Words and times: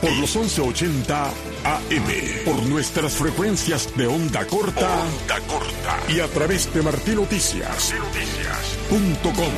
Por 0.00 0.12
los 0.12 0.36
1180 0.36 1.24
AM. 1.26 2.44
Por 2.44 2.62
nuestras 2.64 3.14
frecuencias 3.14 3.94
de 3.96 4.06
onda 4.06 4.46
corta. 4.46 5.02
Onda 5.02 5.40
corta. 5.46 6.00
Y 6.08 6.20
a 6.20 6.28
través 6.28 6.72
de 6.72 6.82
martinoticias. 6.82 7.94
Noticias.com. 7.94 9.52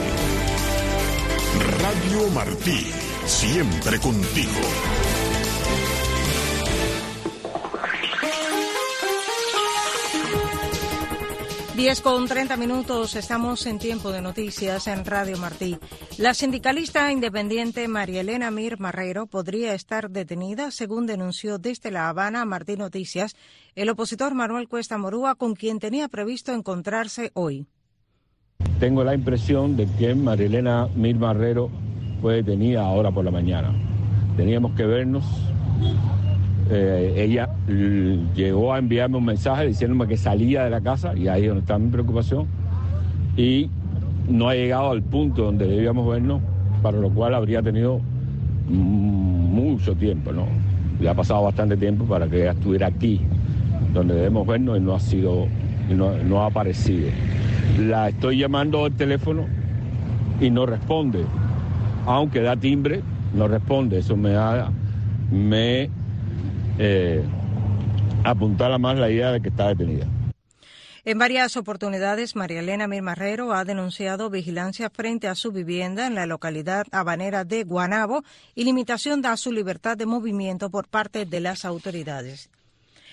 Radio 1.80 2.28
Martí. 2.30 2.92
Siempre 3.26 3.98
contigo. 4.00 5.07
10 11.78 12.00
con 12.00 12.26
30 12.26 12.56
minutos, 12.56 13.14
estamos 13.14 13.64
en 13.66 13.78
tiempo 13.78 14.10
de 14.10 14.20
noticias 14.20 14.88
en 14.88 15.04
Radio 15.04 15.38
Martí. 15.38 15.78
La 16.18 16.34
sindicalista 16.34 17.12
independiente 17.12 17.86
María 17.86 18.22
Elena 18.22 18.50
Mir 18.50 18.80
Marrero 18.80 19.28
podría 19.28 19.74
estar 19.74 20.10
detenida, 20.10 20.72
según 20.72 21.06
denunció 21.06 21.56
desde 21.58 21.92
La 21.92 22.08
Habana 22.08 22.44
Martí 22.44 22.76
Noticias 22.76 23.36
el 23.76 23.90
opositor 23.90 24.34
Manuel 24.34 24.66
Cuesta 24.66 24.98
Morúa, 24.98 25.36
con 25.36 25.54
quien 25.54 25.78
tenía 25.78 26.08
previsto 26.08 26.52
encontrarse 26.52 27.30
hoy. 27.34 27.68
Tengo 28.80 29.04
la 29.04 29.14
impresión 29.14 29.76
de 29.76 29.86
que 30.00 30.16
María 30.16 30.46
Elena 30.46 30.88
Mir 30.96 31.14
Marrero 31.14 31.70
fue 32.20 32.42
detenida 32.42 32.84
ahora 32.84 33.12
por 33.12 33.24
la 33.24 33.30
mañana. 33.30 33.72
Teníamos 34.36 34.74
que 34.74 34.84
vernos 34.84 35.24
eh, 36.70 37.14
ella 37.16 37.48
llegó 38.34 38.74
a 38.74 38.78
enviarme 38.78 39.16
un 39.16 39.24
mensaje 39.24 39.66
diciéndome 39.66 40.06
que 40.06 40.16
salía 40.16 40.64
de 40.64 40.70
la 40.70 40.80
casa 40.80 41.16
y 41.16 41.28
ahí 41.28 41.42
es 41.42 41.48
donde 41.48 41.60
está 41.60 41.78
mi 41.78 41.90
preocupación 41.90 42.46
y 43.36 43.70
no 44.28 44.48
ha 44.48 44.54
llegado 44.54 44.90
al 44.90 45.02
punto 45.02 45.44
donde 45.44 45.66
debíamos 45.66 46.06
vernos, 46.06 46.42
para 46.82 46.98
lo 46.98 47.08
cual 47.10 47.34
habría 47.34 47.62
tenido 47.62 48.00
mucho 48.68 49.94
tiempo, 49.94 50.32
¿no? 50.32 50.46
Ya 51.00 51.12
ha 51.12 51.14
pasado 51.14 51.44
bastante 51.44 51.76
tiempo 51.76 52.04
para 52.04 52.28
que 52.28 52.42
ella 52.42 52.52
estuviera 52.52 52.88
aquí, 52.88 53.20
donde 53.94 54.14
debemos 54.14 54.46
vernos 54.46 54.76
y 54.76 54.80
no 54.80 54.94
ha 54.94 55.00
sido, 55.00 55.46
no, 55.88 56.18
no 56.18 56.42
ha 56.42 56.46
aparecido. 56.46 57.08
La 57.80 58.08
estoy 58.08 58.38
llamando 58.38 58.84
al 58.84 58.92
teléfono 58.92 59.46
y 60.40 60.50
no 60.50 60.66
responde, 60.66 61.24
aunque 62.04 62.42
da 62.42 62.56
timbre, 62.56 63.00
no 63.34 63.48
responde, 63.48 63.98
eso 63.98 64.16
me 64.16 64.30
da, 64.30 64.70
me 65.30 65.88
eh, 66.78 67.24
apuntara 68.24 68.78
más 68.78 68.98
la 68.98 69.10
idea 69.10 69.32
de 69.32 69.40
que 69.40 69.48
está 69.48 69.68
detenida. 69.68 70.06
En 71.04 71.18
varias 71.18 71.56
oportunidades, 71.56 72.36
María 72.36 72.60
Elena 72.60 72.86
Mirmarrero 72.86 73.54
ha 73.54 73.64
denunciado 73.64 74.28
vigilancia 74.28 74.90
frente 74.90 75.26
a 75.26 75.34
su 75.34 75.52
vivienda 75.52 76.06
en 76.06 76.14
la 76.14 76.26
localidad 76.26 76.86
habanera 76.92 77.44
de 77.44 77.64
Guanabo 77.64 78.24
y 78.54 78.64
limitación 78.64 79.24
a 79.24 79.36
su 79.38 79.50
libertad 79.50 79.96
de 79.96 80.04
movimiento 80.04 80.68
por 80.70 80.86
parte 80.86 81.24
de 81.24 81.40
las 81.40 81.64
autoridades. 81.64 82.50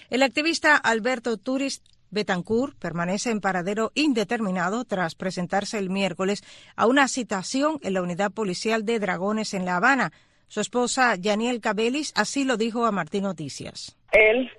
El 0.09 0.23
activista 0.23 0.75
Alberto 0.75 1.37
Turis 1.37 1.81
Betancourt 2.11 2.77
permanece 2.77 3.29
en 3.29 3.39
paradero 3.39 3.91
indeterminado 3.95 4.83
tras 4.85 5.15
presentarse 5.15 5.77
el 5.77 5.89
miércoles 5.89 6.43
a 6.75 6.87
una 6.87 7.07
citación 7.07 7.79
en 7.81 7.93
la 7.93 8.01
unidad 8.01 8.31
policial 8.31 8.85
de 8.85 8.99
Dragones 8.99 9.53
en 9.53 9.65
La 9.65 9.77
Habana, 9.77 10.11
su 10.47 10.61
esposa, 10.61 11.15
Yaniel 11.15 11.61
Cabelis, 11.61 12.13
así 12.15 12.43
lo 12.43 12.57
dijo 12.57 12.85
a 12.85 12.91
Martín 12.91 13.23
Noticias. 13.23 13.97
Él 14.11 14.49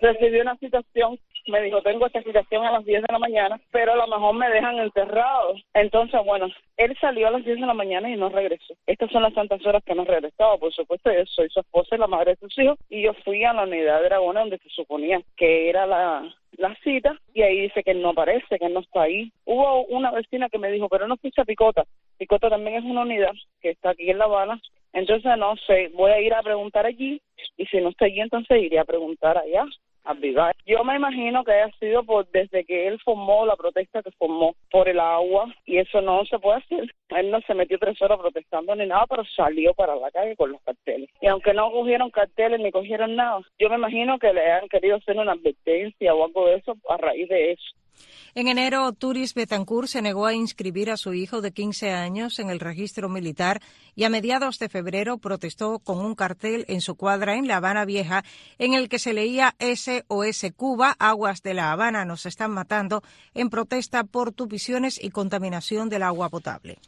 recibió 0.00 0.42
una 0.42 0.56
citación 0.56 1.18
me 1.46 1.60
dijo, 1.62 1.82
tengo 1.82 2.06
esta 2.06 2.22
citación 2.22 2.64
a 2.64 2.72
las 2.72 2.84
10 2.84 3.02
de 3.02 3.12
la 3.12 3.18
mañana, 3.18 3.60
pero 3.70 3.92
a 3.92 3.96
lo 3.96 4.06
mejor 4.06 4.34
me 4.34 4.48
dejan 4.50 4.78
enterrado. 4.78 5.54
Entonces, 5.74 6.20
bueno, 6.24 6.46
él 6.76 6.96
salió 7.00 7.28
a 7.28 7.30
las 7.32 7.44
10 7.44 7.60
de 7.60 7.66
la 7.66 7.74
mañana 7.74 8.08
y 8.08 8.16
no 8.16 8.28
regresó. 8.28 8.74
Estas 8.86 9.10
son 9.10 9.22
las 9.22 9.34
tantas 9.34 9.64
horas 9.66 9.82
que 9.84 9.94
no 9.94 10.04
regresado. 10.04 10.58
Por 10.58 10.72
supuesto, 10.72 11.12
yo 11.12 11.24
soy 11.26 11.48
su 11.50 11.60
esposa 11.60 11.96
y 11.96 11.98
la 11.98 12.06
madre 12.06 12.32
de 12.32 12.36
sus 12.36 12.58
hijos, 12.58 12.78
y 12.88 13.02
yo 13.02 13.12
fui 13.24 13.44
a 13.44 13.52
la 13.52 13.64
unidad 13.64 14.00
de 14.00 14.04
Dragones 14.04 14.42
donde 14.42 14.58
se 14.58 14.68
suponía 14.70 15.20
que 15.36 15.68
era 15.68 15.86
la, 15.86 16.32
la 16.52 16.76
cita, 16.84 17.16
y 17.34 17.42
ahí 17.42 17.62
dice 17.62 17.82
que 17.82 17.90
él 17.90 18.02
no 18.02 18.10
aparece, 18.10 18.58
que 18.58 18.66
él 18.66 18.74
no 18.74 18.80
está 18.80 19.02
ahí. 19.02 19.32
Hubo 19.44 19.84
una 19.86 20.10
vecina 20.12 20.48
que 20.48 20.58
me 20.58 20.70
dijo, 20.70 20.88
pero 20.88 21.08
no 21.08 21.16
fuiste 21.16 21.40
a 21.40 21.44
Picota. 21.44 21.84
Picota 22.18 22.50
también 22.50 22.76
es 22.76 22.84
una 22.84 23.02
unidad 23.02 23.32
que 23.60 23.70
está 23.70 23.90
aquí 23.90 24.10
en 24.10 24.18
La 24.18 24.26
Habana, 24.26 24.60
entonces, 24.92 25.36
no 25.38 25.56
sé, 25.66 25.88
voy 25.94 26.10
a 26.10 26.20
ir 26.20 26.34
a 26.34 26.42
preguntar 26.42 26.86
allí 26.86 27.20
y 27.56 27.66
si 27.66 27.80
no 27.80 27.90
está 27.90 28.04
allí, 28.06 28.20
entonces 28.20 28.62
iré 28.62 28.78
a 28.78 28.84
preguntar 28.84 29.38
allá. 29.38 29.64
A 30.04 30.14
Vivar. 30.14 30.56
Yo 30.66 30.82
me 30.82 30.96
imagino 30.96 31.44
que 31.44 31.52
haya 31.52 31.72
sido 31.78 32.02
por 32.02 32.28
desde 32.32 32.64
que 32.64 32.88
él 32.88 32.98
formó 33.04 33.46
la 33.46 33.54
protesta 33.54 34.02
que 34.02 34.10
formó 34.10 34.56
por 34.68 34.88
el 34.88 34.98
agua 34.98 35.54
y 35.64 35.78
eso 35.78 36.00
no 36.00 36.24
se 36.24 36.40
puede 36.40 36.58
hacer. 36.58 36.92
Él 37.10 37.30
no 37.30 37.40
se 37.42 37.54
metió 37.54 37.78
tres 37.78 38.02
horas 38.02 38.18
protestando 38.18 38.74
ni 38.74 38.84
nada, 38.84 39.06
pero 39.08 39.22
salió 39.36 39.74
para 39.74 39.94
la 39.94 40.10
calle 40.10 40.34
con 40.34 40.50
los 40.50 40.60
carteles. 40.62 41.08
Y 41.20 41.28
aunque 41.28 41.54
no 41.54 41.70
cogieron 41.70 42.10
carteles 42.10 42.58
ni 42.58 42.72
cogieron 42.72 43.14
nada, 43.14 43.42
yo 43.60 43.68
me 43.70 43.76
imagino 43.76 44.18
que 44.18 44.32
le 44.32 44.50
han 44.50 44.68
querido 44.68 44.96
hacer 44.96 45.16
una 45.16 45.34
advertencia 45.34 46.12
o 46.12 46.24
algo 46.24 46.46
de 46.46 46.56
eso 46.56 46.76
a 46.88 46.96
raíz 46.96 47.28
de 47.28 47.52
eso. 47.52 47.76
En 48.34 48.48
enero, 48.48 48.90
Turis 48.92 49.34
Betancourt 49.34 49.88
se 49.88 50.00
negó 50.00 50.24
a 50.24 50.32
inscribir 50.32 50.90
a 50.90 50.96
su 50.96 51.12
hijo 51.12 51.42
de 51.42 51.52
15 51.52 51.90
años 51.90 52.38
en 52.38 52.48
el 52.48 52.60
registro 52.60 53.10
militar 53.10 53.60
y 53.94 54.04
a 54.04 54.08
mediados 54.08 54.58
de 54.58 54.70
febrero 54.70 55.18
protestó 55.18 55.78
con 55.78 55.98
un 55.98 56.14
cartel 56.14 56.64
en 56.68 56.80
su 56.80 56.94
cuadra 56.94 57.36
en 57.36 57.46
La 57.46 57.56
Habana 57.56 57.84
Vieja 57.84 58.24
en 58.58 58.72
el 58.72 58.88
que 58.88 58.98
se 58.98 59.12
leía 59.12 59.54
SOS 59.58 60.46
Cuba, 60.56 60.96
aguas 60.98 61.42
de 61.42 61.52
La 61.52 61.72
Habana 61.72 62.06
nos 62.06 62.24
están 62.24 62.52
matando, 62.52 63.02
en 63.34 63.50
protesta 63.50 64.04
por 64.04 64.32
tupiciones 64.32 64.98
y 65.02 65.10
contaminación 65.10 65.90
del 65.90 66.02
agua 66.02 66.30
potable. 66.30 66.78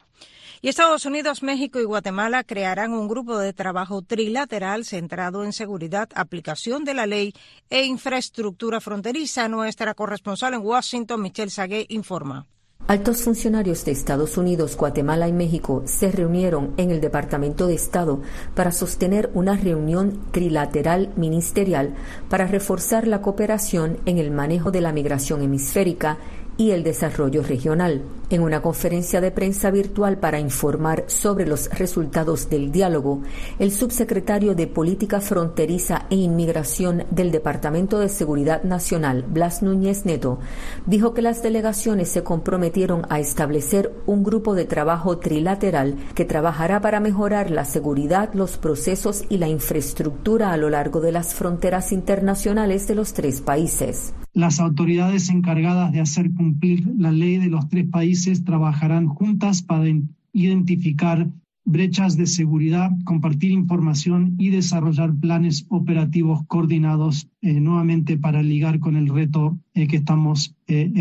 Y 0.63 0.69
Estados 0.69 1.05
Unidos, 1.05 1.43
México 1.43 1.79
y 1.79 1.85
Guatemala 1.85 2.43
crearán 2.43 2.93
un 2.93 3.07
grupo 3.07 3.39
de 3.39 3.53
trabajo 3.53 4.01
trilateral 4.01 4.85
centrado 4.85 5.45
en 5.45 5.53
seguridad, 5.53 6.09
aplicación 6.15 6.85
de 6.85 6.95
la 6.95 7.07
ley 7.07 7.35
e 7.69 7.85
infraestructura 7.85 8.81
fronteriza. 8.81 9.49
Nuestra 9.49 9.93
corresponsal 9.93 10.55
en 10.55 10.63
Washington, 10.63 11.21
Michelle 11.21 11.51
Sagué, 11.51 11.85
informa. 11.91 12.47
Altos 12.87 13.23
funcionarios 13.23 13.87
de 13.87 13.93
Estados 13.93 14.37
Unidos, 14.37 14.77
Guatemala 14.77 15.27
y 15.27 15.33
México 15.33 15.83
se 15.87 16.13
reunieron 16.13 16.75
en 16.77 16.91
el 16.91 17.01
Departamento 17.01 17.67
de 17.67 17.75
Estado 17.75 18.21
para 18.55 18.73
sostener 18.73 19.31
una 19.33 19.57
reunión 19.57 20.21
trilateral 20.33 21.11
ministerial 21.17 21.95
para 22.29 22.47
reforzar 22.47 23.07
la 23.07 23.23
cooperación 23.23 24.01
en 24.05 24.19
el 24.19 24.31
manejo 24.31 24.71
de 24.71 24.83
la 24.83 24.93
migración 24.93 25.41
hemisférica 25.41 26.19
y 26.59 26.73
el 26.73 26.83
desarrollo 26.83 27.43
regional. 27.43 28.03
En 28.31 28.41
una 28.41 28.63
conferencia 28.63 29.21
de 29.21 29.31
prensa 29.31 29.71
virtual 29.71 30.17
para 30.17 30.41
informar 30.41 31.05
sobre 31.09 31.47
los 31.47 31.69
resultados 31.69 32.49
del 32.49 32.73
diálogo, 32.73 33.21
el 33.59 33.71
subsecretario 33.71 34.55
de 34.55 34.67
Política 34.67 35.21
Fronteriza 35.21 36.07
e 36.09 36.17
Inmigración 36.17 37.05
del 37.11 37.31
Departamento 37.31 37.99
de 37.99 38.09
Seguridad 38.09 38.63
Nacional, 38.65 39.25
Blas 39.29 39.63
Núñez 39.63 40.07
Neto, 40.07 40.39
dijo 40.87 41.13
que 41.13 41.21
las 41.21 41.43
delegaciones 41.43 42.09
se 42.09 42.23
comprometieron 42.23 43.03
a 43.11 43.21
establecer 43.21 43.93
un 44.07 44.25
grupo 44.25 44.55
de 44.55 44.65
trabajo 44.65 45.19
trilateral 45.19 45.97
que 46.15 46.25
trabajará 46.25 46.81
para 46.81 47.01
mejorar 47.01 47.51
la 47.51 47.67
seguridad, 47.67 48.33
los 48.33 48.57
procesos 48.57 49.25
y 49.29 49.37
la 49.37 49.49
infraestructura 49.49 50.53
a 50.53 50.57
lo 50.57 50.71
largo 50.71 51.01
de 51.01 51.13
las 51.13 51.35
fronteras 51.35 51.93
internacionales 51.93 52.89
de 52.89 52.95
los 52.95 53.13
tres 53.13 53.43
países. 53.43 54.15
Las 54.33 54.59
autoridades 54.59 55.29
encargadas 55.29 55.93
de 55.93 56.01
hacer 56.01 56.33
cumplir 56.33 56.89
la 56.99 57.13
ley 57.13 57.37
de 57.37 57.47
los 57.47 57.69
tres 57.69 57.87
países 57.87 58.14
trabajarán 58.45 59.07
juntas 59.07 59.63
para 59.63 59.85
identificar 60.33 61.29
brechas 61.65 62.17
de 62.17 62.27
seguridad, 62.27 62.91
compartir 63.05 63.51
información 63.51 64.35
y 64.39 64.51
desarrollar 64.51 65.15
planes 65.15 65.67
operativos 65.69 66.45
coordinados 66.47 67.29
eh, 67.41 67.61
nuevamente 67.61 68.19
para 68.19 68.43
ligar 68.43 68.81
con 68.81 68.97
el 68.97 69.09
reto 69.09 69.59
eh, 69.73 69.87
que 69.87 69.97
estamos 69.97 70.55
eh, 70.67 70.93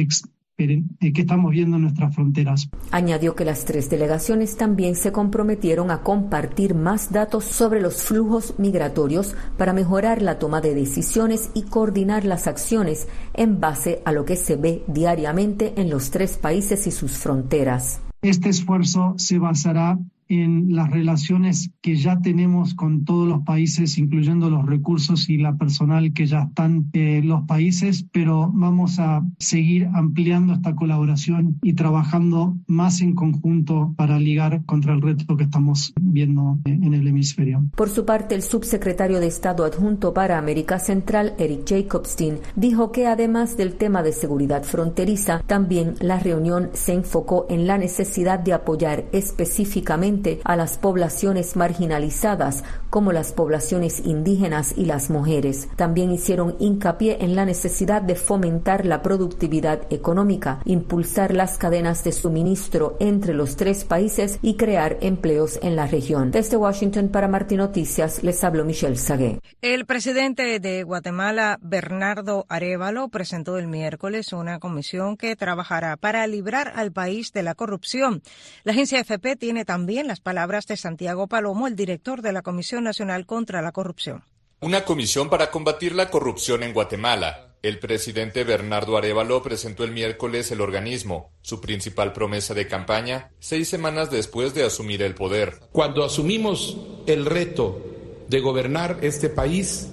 que 0.56 1.22
estamos 1.22 1.52
viendo 1.52 1.78
en 1.78 1.84
nuestras 1.84 2.14
fronteras. 2.14 2.70
Añadió 2.92 3.36
que 3.36 3.46
las 3.46 3.66
tres 3.66 3.90
delegaciones 3.90 4.56
también 4.56 4.96
se 4.96 5.12
comprometieron 5.12 5.90
a 5.90 6.02
compartir 6.02 6.76
más 6.76 7.12
datos 7.12 7.46
sobre 7.46 7.82
los 7.82 8.04
flujos 8.04 8.54
migratorios 8.60 9.36
para 9.58 9.74
mejorar 9.74 10.22
la 10.22 10.38
toma 10.38 10.62
de 10.62 10.76
decisiones 10.76 11.50
y 11.56 11.64
coordinar 11.64 12.24
las 12.24 12.48
acciones 12.48 13.08
en 13.34 13.60
base 13.60 14.02
a 14.06 14.12
lo 14.12 14.26
que 14.26 14.36
se 14.36 14.56
ve 14.56 14.84
diariamente 14.88 15.74
en 15.76 15.90
los 15.90 16.12
tres 16.12 16.38
países 16.38 16.86
y 16.86 16.92
sus 16.92 17.18
fronteras. 17.18 18.02
Este 18.22 18.50
esfuerzo 18.50 19.16
se 19.18 19.40
basará 19.40 19.98
en 20.42 20.76
las 20.76 20.90
relaciones 20.90 21.72
que 21.82 21.96
ya 21.96 22.20
tenemos 22.20 22.74
con 22.74 23.06
todos 23.06 23.28
los 23.28 23.44
países, 23.44 23.98
incluyendo 23.98 24.50
los 24.50 24.66
recursos 24.66 25.30
y 25.30 25.38
la 25.38 25.56
personal 25.56 26.14
que 26.14 26.26
ya 26.26 26.44
están 26.44 26.90
en 26.94 27.28
los 27.28 27.44
países, 27.44 28.06
pero 28.12 28.52
vamos 28.54 29.00
a 29.00 29.24
seguir 29.40 29.90
ampliando 29.94 30.54
esta 30.54 30.76
colaboración 30.76 31.60
y 31.62 31.74
trabajando 31.74 32.58
más 32.68 33.02
en 33.02 33.16
conjunto 33.16 33.94
para 33.98 34.20
ligar 34.20 34.66
contra 34.66 34.94
el 34.94 35.02
reto 35.02 35.36
que 35.38 35.44
estamos 35.44 35.94
viendo 36.00 36.60
en 36.66 36.94
el 36.94 37.08
hemisferio. 37.08 37.64
Por 37.76 37.90
su 37.90 38.06
parte, 38.06 38.36
el 38.36 38.42
subsecretario 38.42 39.20
de 39.20 39.28
Estado 39.28 39.66
adjunto 39.66 40.14
para 40.14 40.38
América 40.38 40.80
Central, 40.80 41.34
Eric 41.38 41.68
Jacobstein, 41.68 42.38
dijo 42.56 42.92
que 42.92 43.08
además 43.08 43.58
del 43.58 43.76
tema 43.76 44.04
de 44.04 44.14
seguridad 44.14 44.64
fronteriza, 44.64 45.42
también 45.46 45.96
la 46.00 46.20
reunión 46.20 46.70
se 46.74 46.94
enfocó 46.94 47.46
en 47.50 47.68
la 47.68 47.78
necesidad 47.78 48.40
de 48.40 48.54
apoyar 48.54 49.06
específicamente 49.12 50.23
a 50.44 50.56
las 50.56 50.78
poblaciones 50.78 51.56
marginalizadas 51.56 52.64
como 52.94 53.12
las 53.12 53.32
poblaciones 53.32 54.06
indígenas 54.06 54.76
y 54.78 54.86
las 54.86 55.10
mujeres. 55.10 55.68
También 55.76 56.12
hicieron 56.12 56.56
hincapié 56.60 57.18
en 57.22 57.36
la 57.36 57.44
necesidad 57.44 58.04
de 58.04 58.14
fomentar 58.14 58.86
la 58.86 59.02
productividad 59.02 59.92
económica, 59.92 60.60
impulsar 60.66 61.34
las 61.34 61.58
cadenas 61.58 62.04
de 62.04 62.12
suministro 62.12 62.96
entre 63.00 63.34
los 63.34 63.56
tres 63.56 63.84
países 63.84 64.38
y 64.44 64.58
crear 64.58 65.00
empleos 65.02 65.58
en 65.64 65.76
la 65.76 65.88
región. 65.88 66.30
Desde 66.30 66.56
Washington 66.56 67.10
para 67.10 67.28
Martín 67.28 67.58
Noticias 67.58 68.22
les 68.22 68.44
habló 68.44 68.64
Michelle 68.64 68.96
Sagué. 68.96 69.40
El 69.64 69.88
presidente 69.88 70.60
de 70.60 70.84
Guatemala, 70.84 71.58
Bernardo 71.64 72.46
Arevalo, 72.48 73.10
presentó 73.10 73.58
el 73.58 73.66
miércoles 73.66 74.34
una 74.34 74.60
comisión 74.60 75.18
que 75.18 75.36
trabajará 75.36 75.98
para 75.98 76.28
librar 76.28 76.72
al 76.76 76.92
país 76.92 77.34
de 77.34 77.42
la 77.42 77.56
corrupción. 77.56 78.22
La 78.64 78.74
agencia 78.74 79.00
FP 79.00 79.36
tiene 79.36 79.66
también 79.66 80.06
las 80.06 80.20
palabras 80.20 80.68
de 80.68 80.78
Santiago 80.78 81.26
Palomo, 81.26 81.66
el 81.66 81.76
director 81.76 82.22
de 82.22 82.34
la 82.34 82.44
Comisión 82.44 82.83
Nacional 82.84 83.26
contra 83.26 83.62
la 83.62 83.72
Corrupción. 83.72 84.24
Una 84.60 84.86
comisión 84.86 85.30
para 85.30 85.52
combatir 85.52 85.94
la 85.94 86.10
corrupción 86.10 86.64
en 86.64 86.74
Guatemala. 86.74 87.56
El 87.64 87.80
presidente 87.80 88.44
Bernardo 88.44 88.96
Arevalo 88.96 89.42
presentó 89.42 89.84
el 89.84 89.92
miércoles 89.92 90.52
el 90.52 90.62
organismo, 90.62 91.32
su 91.42 91.60
principal 91.60 92.14
promesa 92.14 92.54
de 92.54 92.68
campaña, 92.68 93.32
seis 93.40 93.68
semanas 93.68 94.12
después 94.12 94.54
de 94.54 94.64
asumir 94.64 95.02
el 95.02 95.16
poder. 95.16 95.60
Cuando 95.72 96.04
asumimos 96.04 96.78
el 97.08 97.26
reto 97.26 97.82
de 98.30 98.40
gobernar 98.40 99.00
este 99.02 99.30
país, 99.30 99.90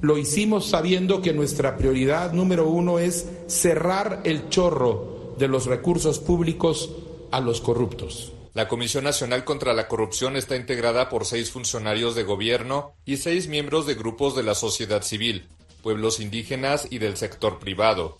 lo 0.00 0.16
hicimos 0.16 0.66
sabiendo 0.66 1.20
que 1.20 1.32
nuestra 1.32 1.76
prioridad 1.76 2.32
número 2.32 2.68
uno 2.68 2.98
es 2.98 3.28
cerrar 3.46 4.22
el 4.24 4.48
chorro 4.48 5.34
de 5.38 5.48
los 5.48 5.66
recursos 5.66 6.18
públicos 6.18 6.90
a 7.30 7.40
los 7.40 7.60
corruptos. 7.60 8.32
La 8.54 8.66
Comisión 8.68 9.04
Nacional 9.04 9.44
contra 9.44 9.74
la 9.74 9.88
Corrupción 9.88 10.36
está 10.36 10.56
integrada 10.56 11.08
por 11.08 11.24
seis 11.24 11.50
funcionarios 11.50 12.14
de 12.14 12.24
gobierno 12.24 12.94
y 13.04 13.18
seis 13.18 13.48
miembros 13.48 13.86
de 13.86 13.94
grupos 13.94 14.34
de 14.34 14.42
la 14.42 14.54
sociedad 14.54 15.02
civil, 15.02 15.48
pueblos 15.82 16.20
indígenas 16.20 16.86
y 16.90 16.98
del 16.98 17.16
sector 17.16 17.58
privado. 17.58 18.18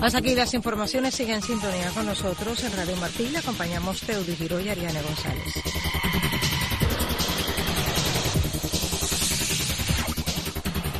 Hasta 0.00 0.18
aquí 0.18 0.34
las 0.34 0.52
informaciones. 0.52 1.14
Sigan 1.14 1.36
en 1.36 1.42
sintonía 1.42 1.90
con 1.94 2.04
nosotros 2.04 2.62
en 2.62 2.76
Radio 2.76 2.96
Martín. 2.96 3.32
Le 3.32 3.38
acompañamos 3.38 4.00
Teudi 4.02 4.36
Giro 4.36 4.60
y 4.60 4.68
Ariane 4.68 5.00
González. 5.02 5.54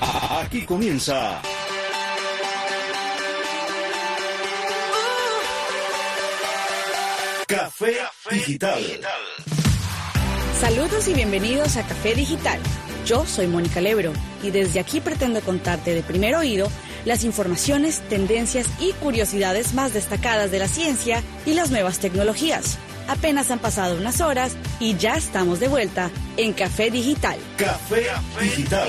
Aquí 0.00 0.64
comienza. 0.64 1.42
Café 7.46 7.94
Digital. 8.30 8.82
Saludos 10.60 11.08
y 11.08 11.14
bienvenidos 11.14 11.76
a 11.76 11.86
Café 11.86 12.14
Digital 12.14 12.60
yo 13.04 13.26
soy 13.26 13.46
Mónica 13.46 13.80
Lebro 13.80 14.12
y 14.42 14.50
desde 14.50 14.80
aquí 14.80 15.00
pretendo 15.00 15.40
contarte 15.42 15.94
de 15.94 16.02
primer 16.02 16.34
oído 16.34 16.68
las 17.04 17.22
informaciones, 17.24 18.00
tendencias 18.08 18.66
y 18.80 18.92
curiosidades 18.92 19.74
más 19.74 19.92
destacadas 19.92 20.50
de 20.50 20.58
la 20.58 20.68
ciencia 20.68 21.22
y 21.44 21.52
las 21.52 21.70
nuevas 21.70 21.98
tecnologías. 21.98 22.78
Apenas 23.06 23.50
han 23.50 23.58
pasado 23.58 23.96
unas 23.96 24.22
horas 24.22 24.56
y 24.80 24.96
ya 24.96 25.16
estamos 25.16 25.60
de 25.60 25.68
vuelta 25.68 26.10
en 26.38 26.54
Café 26.54 26.90
Digital. 26.90 27.38
Café, 27.58 28.06
Digital. 28.40 28.88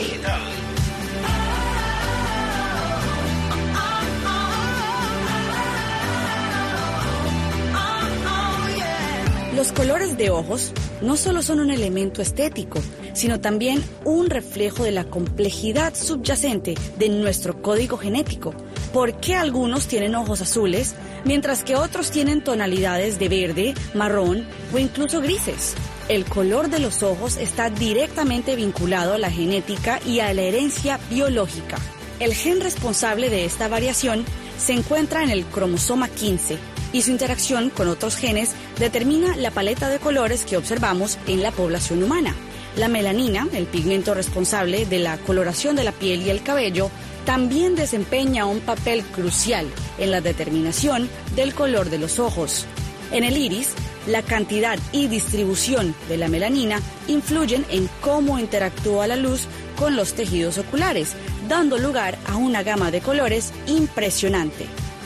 Los 9.56 9.72
colores 9.72 10.18
de 10.18 10.32
ojos 10.32 10.74
no 11.02 11.16
solo 11.16 11.42
son 11.42 11.62
un 11.62 11.72
elemento 11.72 12.22
estético, 12.22 12.82
sino 13.14 13.40
también 13.40 13.82
un 14.04 14.30
reflejo 14.30 14.84
de 14.84 14.92
la 14.92 15.06
complejidad 15.06 15.96
subyacente 15.96 16.76
de 17.00 17.08
nuestro 17.08 17.62
código 17.62 17.98
genético. 17.98 18.54
¿Por 18.92 19.18
qué 19.22 19.34
algunos 19.36 19.88
tienen 19.88 20.14
ojos 20.16 20.42
azules, 20.42 20.94
mientras 21.24 21.64
que 21.64 21.78
otros 21.78 22.12
tienen 22.12 22.44
tonalidades 22.44 23.18
de 23.18 23.30
verde, 23.30 23.74
marrón 23.94 24.46
o 24.74 24.78
incluso 24.78 25.22
grises? 25.22 25.76
El 26.10 26.26
color 26.26 26.70
de 26.70 26.80
los 26.80 27.02
ojos 27.02 27.38
está 27.38 27.70
directamente 27.70 28.58
vinculado 28.58 29.14
a 29.14 29.18
la 29.18 29.32
genética 29.32 30.02
y 30.06 30.20
a 30.20 30.34
la 30.34 30.42
herencia 30.42 31.00
biológica. 31.10 31.78
El 32.20 32.34
gen 32.34 32.60
responsable 32.60 33.30
de 33.30 33.46
esta 33.46 33.70
variación 33.70 34.26
se 34.58 34.74
encuentra 34.74 35.24
en 35.24 35.30
el 35.30 35.46
cromosoma 35.46 36.10
15 36.10 36.75
y 36.96 37.02
su 37.02 37.12
interacción 37.12 37.70
con 37.72 37.90
otros 37.90 38.16
genes 38.16 38.52
determina 38.80 39.36
la 39.36 39.52
paleta 39.52 39.90
de 39.90 40.00
colores 40.00 40.46
que 40.46 40.56
observamos 40.56 41.18
en 41.28 41.44
la 41.44 41.52
población 41.52 42.02
humana. 42.02 42.34
La 42.78 42.88
melanina, 42.88 43.50
el 43.52 43.66
pigmento 43.66 44.14
responsable 44.14 44.86
de 44.86 45.00
la 45.00 45.18
coloración 45.18 45.76
de 45.76 45.84
la 45.84 45.92
piel 45.92 46.22
y 46.22 46.30
el 46.30 46.42
cabello, 46.42 46.90
también 47.26 47.76
desempeña 47.76 48.46
un 48.46 48.62
papel 48.62 49.04
crucial 49.04 49.68
en 49.98 50.10
la 50.10 50.22
determinación 50.22 51.10
del 51.36 51.54
color 51.54 51.90
de 51.90 52.00
los 52.00 52.18
ojos. 52.18 52.66
En 53.12 53.26
el 53.26 53.36
iris, 53.36 53.74
la 54.08 54.22
cantidad 54.22 54.80
y 54.94 55.08
distribución 55.08 55.94
de 56.08 56.16
la 56.16 56.30
melanina 56.30 56.80
influyen 57.10 57.66
en 57.72 57.90
cómo 58.00 58.40
interactúa 58.40 59.06
la 59.06 59.18
luz 59.18 59.48
con 59.76 59.98
los 59.98 60.14
tejidos 60.14 60.58
oculares, 60.60 61.12
dando 61.50 61.78
lugar 61.78 62.18
a 62.26 62.38
una 62.38 62.64
gama 62.64 62.90
de 62.90 63.02
colores 63.02 63.52
impresionante. 63.68 64.66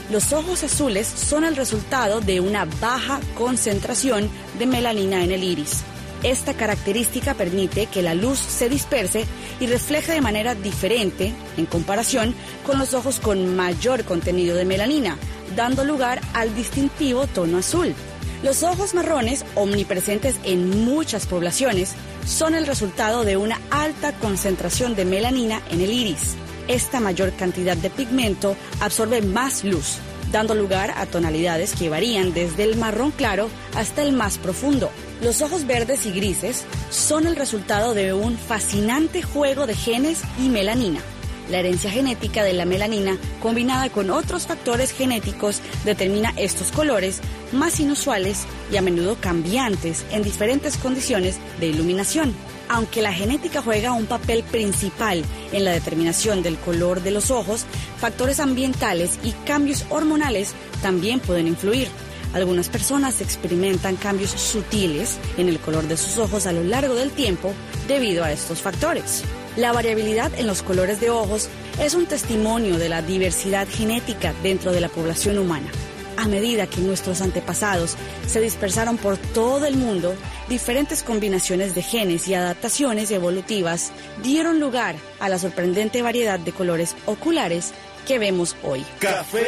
Los 0.09 0.33
ojos 0.33 0.63
azules 0.63 1.07
son 1.07 1.43
el 1.43 1.55
resultado 1.55 2.19
de 2.19 2.39
una 2.39 2.65
baja 2.65 3.19
concentración 3.37 4.27
de 4.57 4.65
melanina 4.65 5.23
en 5.23 5.31
el 5.31 5.43
iris. 5.43 5.83
Esta 6.23 6.55
característica 6.55 7.35
permite 7.35 7.85
que 7.85 8.01
la 8.01 8.15
luz 8.15 8.39
se 8.39 8.69
disperse 8.69 9.25
y 9.59 9.67
refleje 9.67 10.13
de 10.13 10.21
manera 10.21 10.55
diferente 10.55 11.31
en 11.57 11.65
comparación 11.67 12.33
con 12.65 12.79
los 12.79 12.95
ojos 12.95 13.19
con 13.19 13.55
mayor 13.55 14.03
contenido 14.03 14.55
de 14.57 14.65
melanina, 14.65 15.15
dando 15.55 15.85
lugar 15.85 16.19
al 16.33 16.55
distintivo 16.55 17.27
tono 17.27 17.59
azul. 17.59 17.93
Los 18.41 18.63
ojos 18.63 18.95
marrones, 18.95 19.45
omnipresentes 19.53 20.37
en 20.43 20.85
muchas 20.85 21.27
poblaciones, 21.27 21.93
son 22.25 22.55
el 22.55 22.65
resultado 22.65 23.25
de 23.25 23.37
una 23.37 23.61
alta 23.69 24.13
concentración 24.13 24.95
de 24.95 25.05
melanina 25.05 25.61
en 25.69 25.81
el 25.81 25.91
iris 25.91 26.35
esta 26.69 27.01
mayor 27.01 27.33
cantidad 27.33 27.75
de 27.75 27.89
pigmento 27.89 28.55
absorbe 28.79 29.21
más 29.21 29.65
luz, 29.65 29.97
dando 30.31 30.55
lugar 30.55 30.93
a 30.95 31.05
tonalidades 31.05 31.73
que 31.73 31.89
varían 31.89 32.33
desde 32.33 32.63
el 32.63 32.77
marrón 32.77 33.11
claro 33.11 33.49
hasta 33.75 34.03
el 34.03 34.13
más 34.13 34.37
profundo. 34.37 34.89
Los 35.21 35.41
ojos 35.41 35.67
verdes 35.67 36.05
y 36.05 36.11
grises 36.11 36.63
son 36.89 37.27
el 37.27 37.35
resultado 37.35 37.93
de 37.93 38.13
un 38.13 38.37
fascinante 38.37 39.21
juego 39.21 39.67
de 39.67 39.75
genes 39.75 40.21
y 40.39 40.47
melanina. 40.47 41.01
La 41.49 41.57
herencia 41.57 41.89
genética 41.89 42.43
de 42.43 42.53
la 42.53 42.65
melanina, 42.65 43.17
combinada 43.41 43.89
con 43.89 44.11
otros 44.11 44.45
factores 44.45 44.91
genéticos, 44.91 45.61
determina 45.83 46.31
estos 46.37 46.71
colores 46.71 47.21
más 47.51 47.79
inusuales 47.79 48.45
y 48.71 48.77
a 48.77 48.83
menudo 48.83 49.17
cambiantes 49.19 50.05
en 50.11 50.21
diferentes 50.21 50.77
condiciones 50.77 51.37
de 51.59 51.67
iluminación. 51.67 52.35
Aunque 52.69 53.01
la 53.01 53.11
genética 53.11 53.63
juega 53.63 53.93
un 53.93 54.05
papel 54.05 54.43
principal 54.43 55.25
en 55.51 55.65
la 55.65 55.71
determinación 55.71 56.43
del 56.43 56.57
color 56.57 57.01
de 57.01 57.09
los 57.09 57.31
ojos, 57.31 57.65
factores 57.99 58.39
ambientales 58.39 59.19
y 59.23 59.31
cambios 59.45 59.85
hormonales 59.89 60.53
también 60.83 61.19
pueden 61.19 61.47
influir. 61.47 61.87
Algunas 62.33 62.69
personas 62.69 63.21
experimentan 63.21 63.95
cambios 63.95 64.29
sutiles 64.29 65.17
en 65.37 65.49
el 65.49 65.59
color 65.59 65.87
de 65.87 65.97
sus 65.97 66.19
ojos 66.19 66.45
a 66.45 66.51
lo 66.51 66.63
largo 66.63 66.93
del 66.93 67.09
tiempo 67.09 67.53
debido 67.87 68.23
a 68.23 68.31
estos 68.31 68.61
factores. 68.61 69.23
La 69.57 69.73
variabilidad 69.73 70.31
en 70.37 70.45
los 70.45 70.61
colores 70.61 71.01
de 71.01 71.09
ojos 71.09 71.49
es 71.81 71.95
un 71.95 72.05
testimonio 72.05 72.77
de 72.77 72.87
la 72.87 73.01
diversidad 73.01 73.67
genética 73.67 74.33
dentro 74.43 74.71
de 74.71 74.81
la 74.81 74.89
población 74.89 75.39
humana. 75.39 75.71
A 76.19 76.27
medida 76.27 76.67
que 76.67 76.81
nuestros 76.81 77.21
antepasados 77.21 77.95
se 78.27 78.41
dispersaron 78.41 78.97
por 78.97 79.15
todo 79.15 79.65
el 79.65 79.77
mundo, 79.77 80.13
diferentes 80.49 81.01
combinaciones 81.01 81.75
de 81.75 81.81
genes 81.81 82.27
y 82.27 82.33
adaptaciones 82.33 83.09
evolutivas 83.11 83.93
dieron 84.21 84.59
lugar 84.59 84.97
a 85.21 85.29
la 85.29 85.39
sorprendente 85.39 86.01
variedad 86.01 86.37
de 86.37 86.51
colores 86.51 86.97
oculares 87.05 87.73
que 88.05 88.19
vemos 88.19 88.57
hoy. 88.63 88.83
Café, 88.99 89.45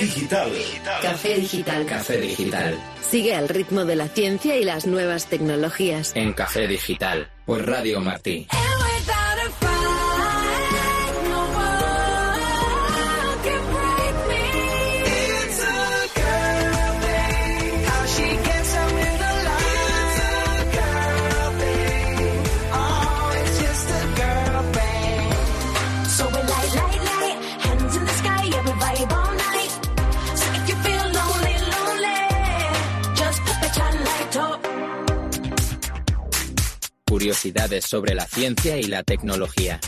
digital. 0.00 0.50
Café 1.02 1.34
digital. 1.36 1.86
Café 1.86 2.20
digital. 2.20 2.76
Sigue 3.08 3.36
al 3.36 3.48
ritmo 3.48 3.84
de 3.84 3.94
la 3.94 4.08
ciencia 4.08 4.56
y 4.56 4.64
las 4.64 4.86
nuevas 4.86 5.26
tecnologías. 5.26 6.10
En 6.16 6.32
Café 6.32 6.66
Digital, 6.66 7.30
por 7.46 7.64
Radio 7.64 8.00
Martí. 8.00 8.48
Curiosidades 37.18 37.84
sobre 37.84 38.14
la 38.14 38.28
ciencia 38.28 38.76
y 38.76 38.84
la 38.84 39.02
tecnología. 39.02 39.80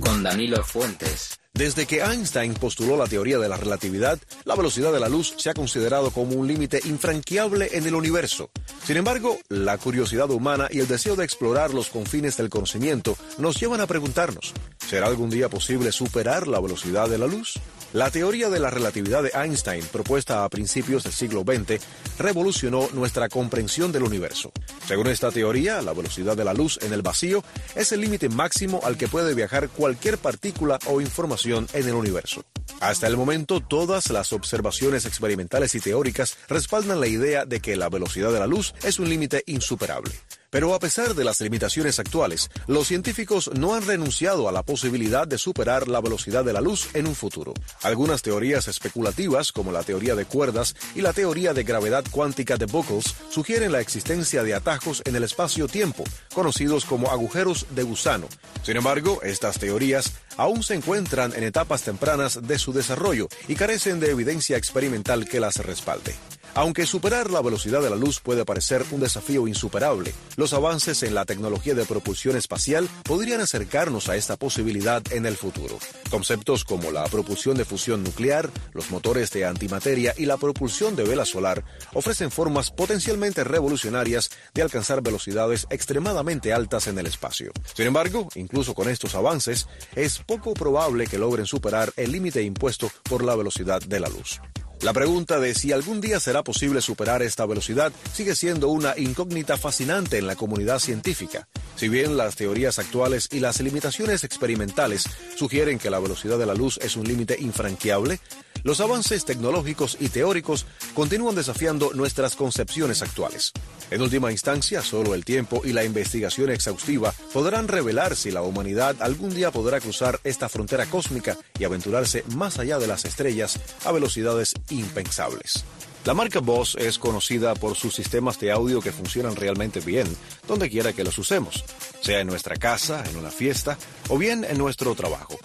Con 0.00 0.24
Danilo 0.24 0.64
Fuentes. 0.64 1.38
Desde 1.54 1.86
que 1.86 2.00
Einstein 2.00 2.54
postuló 2.54 2.96
la 2.96 3.06
teoría 3.06 3.38
de 3.38 3.48
la 3.48 3.56
relatividad, 3.56 4.18
la 4.44 4.56
velocidad 4.56 4.92
de 4.92 4.98
la 4.98 5.08
luz 5.08 5.32
se 5.36 5.48
ha 5.48 5.54
considerado 5.54 6.10
como 6.10 6.34
un 6.34 6.48
límite 6.48 6.80
infranqueable 6.84 7.68
en 7.70 7.86
el 7.86 7.94
universo. 7.94 8.50
Sin 8.84 8.96
embargo, 8.96 9.38
la 9.48 9.78
curiosidad 9.78 10.28
humana 10.28 10.66
y 10.68 10.80
el 10.80 10.88
deseo 10.88 11.14
de 11.14 11.24
explorar 11.24 11.72
los 11.72 11.88
confines 11.88 12.36
del 12.36 12.50
conocimiento 12.50 13.16
nos 13.38 13.60
llevan 13.60 13.80
a 13.80 13.86
preguntarnos, 13.86 14.52
¿será 14.88 15.06
algún 15.06 15.30
día 15.30 15.48
posible 15.48 15.92
superar 15.92 16.48
la 16.48 16.58
velocidad 16.58 17.08
de 17.08 17.18
la 17.18 17.28
luz? 17.28 17.60
La 17.92 18.10
teoría 18.10 18.50
de 18.50 18.58
la 18.58 18.70
relatividad 18.70 19.22
de 19.22 19.30
Einstein, 19.34 19.84
propuesta 19.86 20.44
a 20.44 20.48
principios 20.48 21.04
del 21.04 21.12
siglo 21.12 21.44
XX, 21.46 21.80
revolucionó 22.18 22.88
nuestra 22.92 23.28
comprensión 23.28 23.92
del 23.92 24.02
universo. 24.02 24.52
Según 24.86 25.06
esta 25.06 25.30
teoría, 25.30 25.80
la 25.82 25.92
velocidad 25.92 26.36
de 26.36 26.44
la 26.44 26.52
luz 26.52 26.78
en 26.82 26.92
el 26.92 27.02
vacío 27.02 27.42
es 27.74 27.92
el 27.92 28.00
límite 28.00 28.28
máximo 28.28 28.80
al 28.84 28.96
que 28.96 29.08
puede 29.08 29.34
viajar 29.34 29.68
cualquier 29.68 30.18
partícula 30.18 30.78
o 30.86 31.00
información 31.00 31.68
en 31.72 31.88
el 31.88 31.94
universo. 31.94 32.44
Hasta 32.80 33.06
el 33.06 33.16
momento, 33.16 33.60
todas 33.60 34.10
las 34.10 34.32
observaciones 34.32 35.06
experimentales 35.06 35.74
y 35.74 35.80
teóricas 35.80 36.36
respaldan 36.48 37.00
la 37.00 37.06
idea 37.06 37.46
de 37.46 37.60
que 37.60 37.76
la 37.76 37.88
velocidad 37.88 38.32
de 38.32 38.40
la 38.40 38.46
luz 38.46 38.74
es 38.82 38.98
un 38.98 39.08
límite 39.08 39.42
insuperable. 39.46 40.12
Pero 40.50 40.74
a 40.74 40.78
pesar 40.78 41.14
de 41.14 41.24
las 41.24 41.40
limitaciones 41.40 41.98
actuales, 41.98 42.50
los 42.66 42.86
científicos 42.86 43.50
no 43.54 43.74
han 43.74 43.86
renunciado 43.86 44.48
a 44.48 44.52
la 44.52 44.62
posibilidad 44.62 45.26
de 45.26 45.38
superar 45.38 45.88
la 45.88 46.00
velocidad 46.00 46.44
de 46.44 46.52
la 46.52 46.60
luz 46.60 46.88
en 46.94 47.06
un 47.06 47.14
futuro. 47.14 47.54
Algunas 47.82 48.22
teorías 48.22 48.68
especulativas, 48.68 49.52
como 49.52 49.72
la 49.72 49.82
teoría 49.82 50.14
de 50.14 50.24
cuerdas 50.24 50.74
y 50.94 51.00
la 51.00 51.12
teoría 51.12 51.52
de 51.54 51.64
gravedad 51.64 52.04
cuántica 52.10 52.56
de 52.56 52.66
Buckles, 52.66 53.14
sugieren 53.30 53.72
la 53.72 53.80
existencia 53.80 54.42
de 54.42 54.54
atajos 54.54 55.02
en 55.04 55.16
el 55.16 55.24
espacio-tiempo, 55.24 56.04
conocidos 56.32 56.84
como 56.84 57.10
agujeros 57.10 57.66
de 57.70 57.82
gusano. 57.82 58.28
Sin 58.62 58.76
embargo, 58.76 59.20
estas 59.22 59.58
teorías 59.58 60.12
aún 60.36 60.62
se 60.62 60.74
encuentran 60.74 61.32
en 61.34 61.44
etapas 61.44 61.82
tempranas 61.82 62.46
de 62.46 62.58
su 62.58 62.72
desarrollo 62.72 63.28
y 63.48 63.54
carecen 63.54 64.00
de 64.00 64.10
evidencia 64.10 64.56
experimental 64.56 65.28
que 65.28 65.40
las 65.40 65.56
respalde. 65.56 66.14
Aunque 66.56 66.86
superar 66.86 67.30
la 67.30 67.42
velocidad 67.42 67.82
de 67.82 67.90
la 67.90 67.96
luz 67.96 68.20
puede 68.20 68.46
parecer 68.46 68.82
un 68.90 69.00
desafío 69.00 69.46
insuperable, 69.46 70.14
los 70.36 70.54
avances 70.54 71.02
en 71.02 71.14
la 71.14 71.26
tecnología 71.26 71.74
de 71.74 71.84
propulsión 71.84 72.34
espacial 72.34 72.88
podrían 73.04 73.42
acercarnos 73.42 74.08
a 74.08 74.16
esta 74.16 74.38
posibilidad 74.38 75.02
en 75.12 75.26
el 75.26 75.36
futuro. 75.36 75.78
Conceptos 76.10 76.64
como 76.64 76.90
la 76.92 77.04
propulsión 77.04 77.58
de 77.58 77.66
fusión 77.66 78.02
nuclear, 78.02 78.48
los 78.72 78.90
motores 78.90 79.30
de 79.32 79.44
antimateria 79.44 80.14
y 80.16 80.24
la 80.24 80.38
propulsión 80.38 80.96
de 80.96 81.04
vela 81.04 81.26
solar 81.26 81.62
ofrecen 81.92 82.30
formas 82.30 82.70
potencialmente 82.70 83.44
revolucionarias 83.44 84.30
de 84.54 84.62
alcanzar 84.62 85.02
velocidades 85.02 85.66
extremadamente 85.68 86.54
altas 86.54 86.86
en 86.86 86.98
el 86.98 87.04
espacio. 87.04 87.52
Sin 87.74 87.86
embargo, 87.86 88.28
incluso 88.34 88.72
con 88.72 88.88
estos 88.88 89.14
avances, 89.14 89.68
es 89.94 90.20
poco 90.20 90.54
probable 90.54 91.06
que 91.06 91.18
logren 91.18 91.44
superar 91.44 91.92
el 91.98 92.12
límite 92.12 92.42
impuesto 92.42 92.90
por 93.02 93.22
la 93.22 93.36
velocidad 93.36 93.82
de 93.82 94.00
la 94.00 94.08
luz. 94.08 94.40
La 94.82 94.92
pregunta 94.92 95.40
de 95.40 95.54
si 95.54 95.72
algún 95.72 96.00
día 96.00 96.20
será 96.20 96.44
posible 96.44 96.80
superar 96.80 97.22
esta 97.22 97.46
velocidad 97.46 97.92
sigue 98.12 98.36
siendo 98.36 98.68
una 98.68 98.94
incógnita 98.96 99.56
fascinante 99.56 100.18
en 100.18 100.26
la 100.26 100.36
comunidad 100.36 100.78
científica. 100.78 101.48
Si 101.76 101.88
bien 101.88 102.16
las 102.16 102.36
teorías 102.36 102.78
actuales 102.78 103.28
y 103.32 103.40
las 103.40 103.60
limitaciones 103.60 104.22
experimentales 104.22 105.04
sugieren 105.36 105.78
que 105.78 105.90
la 105.90 105.98
velocidad 105.98 106.38
de 106.38 106.46
la 106.46 106.54
luz 106.54 106.78
es 106.82 106.96
un 106.96 107.04
límite 107.04 107.36
infranqueable, 107.40 108.20
los 108.66 108.80
avances 108.80 109.24
tecnológicos 109.24 109.96
y 110.00 110.08
teóricos 110.08 110.66
continúan 110.92 111.36
desafiando 111.36 111.92
nuestras 111.94 112.34
concepciones 112.34 113.00
actuales. 113.00 113.52
En 113.92 114.02
última 114.02 114.32
instancia, 114.32 114.82
solo 114.82 115.14
el 115.14 115.24
tiempo 115.24 115.62
y 115.64 115.72
la 115.72 115.84
investigación 115.84 116.50
exhaustiva 116.50 117.14
podrán 117.32 117.68
revelar 117.68 118.16
si 118.16 118.32
la 118.32 118.42
humanidad 118.42 118.96
algún 118.98 119.32
día 119.32 119.52
podrá 119.52 119.78
cruzar 119.78 120.18
esta 120.24 120.48
frontera 120.48 120.86
cósmica 120.86 121.36
y 121.60 121.62
aventurarse 121.62 122.24
más 122.34 122.58
allá 122.58 122.80
de 122.80 122.88
las 122.88 123.04
estrellas 123.04 123.60
a 123.84 123.92
velocidades 123.92 124.52
impensables. 124.70 125.64
La 126.04 126.14
marca 126.14 126.40
Boss 126.40 126.76
es 126.76 126.98
conocida 126.98 127.54
por 127.54 127.76
sus 127.76 127.94
sistemas 127.94 128.40
de 128.40 128.50
audio 128.50 128.80
que 128.80 128.90
funcionan 128.90 129.36
realmente 129.36 129.78
bien 129.78 130.08
donde 130.48 130.68
quiera 130.68 130.92
que 130.92 131.04
los 131.04 131.16
usemos, 131.18 131.64
sea 132.00 132.18
en 132.18 132.26
nuestra 132.26 132.56
casa, 132.56 133.04
en 133.08 133.16
una 133.16 133.30
fiesta 133.30 133.78
o 134.08 134.18
bien 134.18 134.44
en 134.44 134.58
nuestro 134.58 134.96
trabajo. 134.96 135.38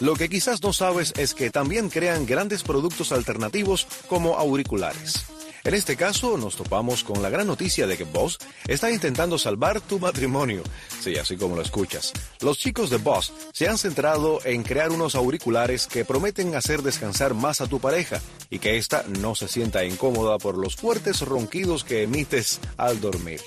Lo 0.00 0.14
que 0.14 0.28
quizás 0.28 0.62
no 0.62 0.74
sabes 0.74 1.14
es 1.16 1.32
que 1.34 1.50
también 1.50 1.88
crean 1.88 2.26
grandes 2.26 2.62
productos 2.62 3.12
alternativos 3.12 3.86
como 4.08 4.36
auriculares. 4.36 5.24
En 5.64 5.74
este 5.74 5.96
caso, 5.96 6.36
nos 6.36 6.54
topamos 6.54 7.02
con 7.02 7.22
la 7.22 7.30
gran 7.30 7.46
noticia 7.46 7.88
de 7.88 7.96
que 7.96 8.04
Boss 8.04 8.38
está 8.68 8.90
intentando 8.90 9.36
salvar 9.36 9.80
tu 9.80 9.98
matrimonio. 9.98 10.62
Sí, 11.00 11.16
así 11.16 11.36
como 11.36 11.56
lo 11.56 11.62
escuchas. 11.62 12.12
Los 12.40 12.58
chicos 12.58 12.88
de 12.88 12.98
Boss 12.98 13.32
se 13.52 13.68
han 13.68 13.76
centrado 13.78 14.38
en 14.44 14.62
crear 14.62 14.92
unos 14.92 15.16
auriculares 15.16 15.88
que 15.88 16.04
prometen 16.04 16.54
hacer 16.54 16.82
descansar 16.82 17.34
más 17.34 17.60
a 17.60 17.66
tu 17.66 17.80
pareja 17.80 18.20
y 18.48 18.60
que 18.60 18.76
ésta 18.76 19.04
no 19.18 19.34
se 19.34 19.48
sienta 19.48 19.84
incómoda 19.84 20.38
por 20.38 20.56
los 20.56 20.76
fuertes 20.76 21.22
ronquidos 21.22 21.82
que 21.82 22.04
emites 22.04 22.60
al 22.76 23.00
dormir. 23.00 23.40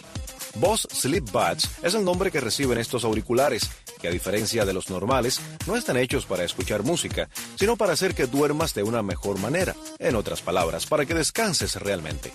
Boss 0.56 0.88
Sleep 0.92 1.30
Buds 1.32 1.70
es 1.84 1.94
el 1.94 2.04
nombre 2.04 2.32
que 2.32 2.40
reciben 2.40 2.78
estos 2.78 3.04
auriculares, 3.04 3.70
que 4.02 4.08
a 4.08 4.12
diferencia 4.12 4.66
de 4.66 4.74
los 4.74 4.90
normales, 4.90 5.40
no 5.68 5.76
están 5.76 5.98
hechos 5.98 6.26
para 6.26 6.44
escuchar 6.44 6.84
música, 6.84 7.30
sino 7.56 7.76
para 7.76 7.94
hacer 7.94 8.16
que 8.16 8.28
duermas 8.28 8.74
de 8.74 8.84
una 8.84 9.04
mejor 9.04 9.40
manera, 9.40 9.76
en 10.00 10.16
otras 10.16 10.42
palabras, 10.42 10.86
para 10.86 11.06
que 11.06 11.14
descanses 11.14 11.76
realmente. 11.76 12.32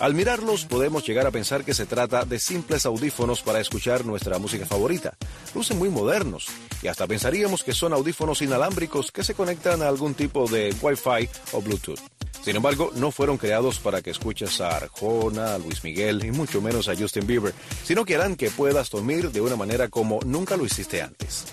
Al 0.00 0.14
mirarlos 0.14 0.64
podemos 0.64 1.06
llegar 1.06 1.26
a 1.26 1.30
pensar 1.30 1.62
que 1.62 1.74
se 1.74 1.84
trata 1.84 2.24
de 2.24 2.38
simples 2.38 2.86
audífonos 2.86 3.42
para 3.42 3.60
escuchar 3.60 4.06
nuestra 4.06 4.38
música 4.38 4.64
favorita. 4.64 5.12
Lucen 5.54 5.78
muy 5.78 5.90
modernos 5.90 6.46
y 6.82 6.88
hasta 6.88 7.06
pensaríamos 7.06 7.62
que 7.62 7.74
son 7.74 7.92
audífonos 7.92 8.40
inalámbricos 8.40 9.12
que 9.12 9.22
se 9.22 9.34
conectan 9.34 9.82
a 9.82 9.88
algún 9.88 10.14
tipo 10.14 10.48
de 10.48 10.74
Wi-Fi 10.80 11.28
o 11.52 11.60
Bluetooth. 11.60 12.00
Sin 12.42 12.56
embargo, 12.56 12.92
no 12.94 13.10
fueron 13.10 13.36
creados 13.36 13.78
para 13.78 14.00
que 14.00 14.08
escuches 14.08 14.62
a 14.62 14.74
Arjona, 14.74 15.56
a 15.56 15.58
Luis 15.58 15.84
Miguel 15.84 16.24
y 16.24 16.30
mucho 16.30 16.62
menos 16.62 16.88
a 16.88 16.96
Justin 16.96 17.26
Bieber, 17.26 17.52
sino 17.84 18.06
que 18.06 18.14
harán 18.14 18.36
que 18.36 18.48
puedas 18.48 18.88
dormir 18.88 19.30
de 19.30 19.42
una 19.42 19.56
manera 19.56 19.88
como 19.88 20.20
nunca 20.24 20.56
lo 20.56 20.64
hiciste 20.64 21.02
antes. 21.02 21.44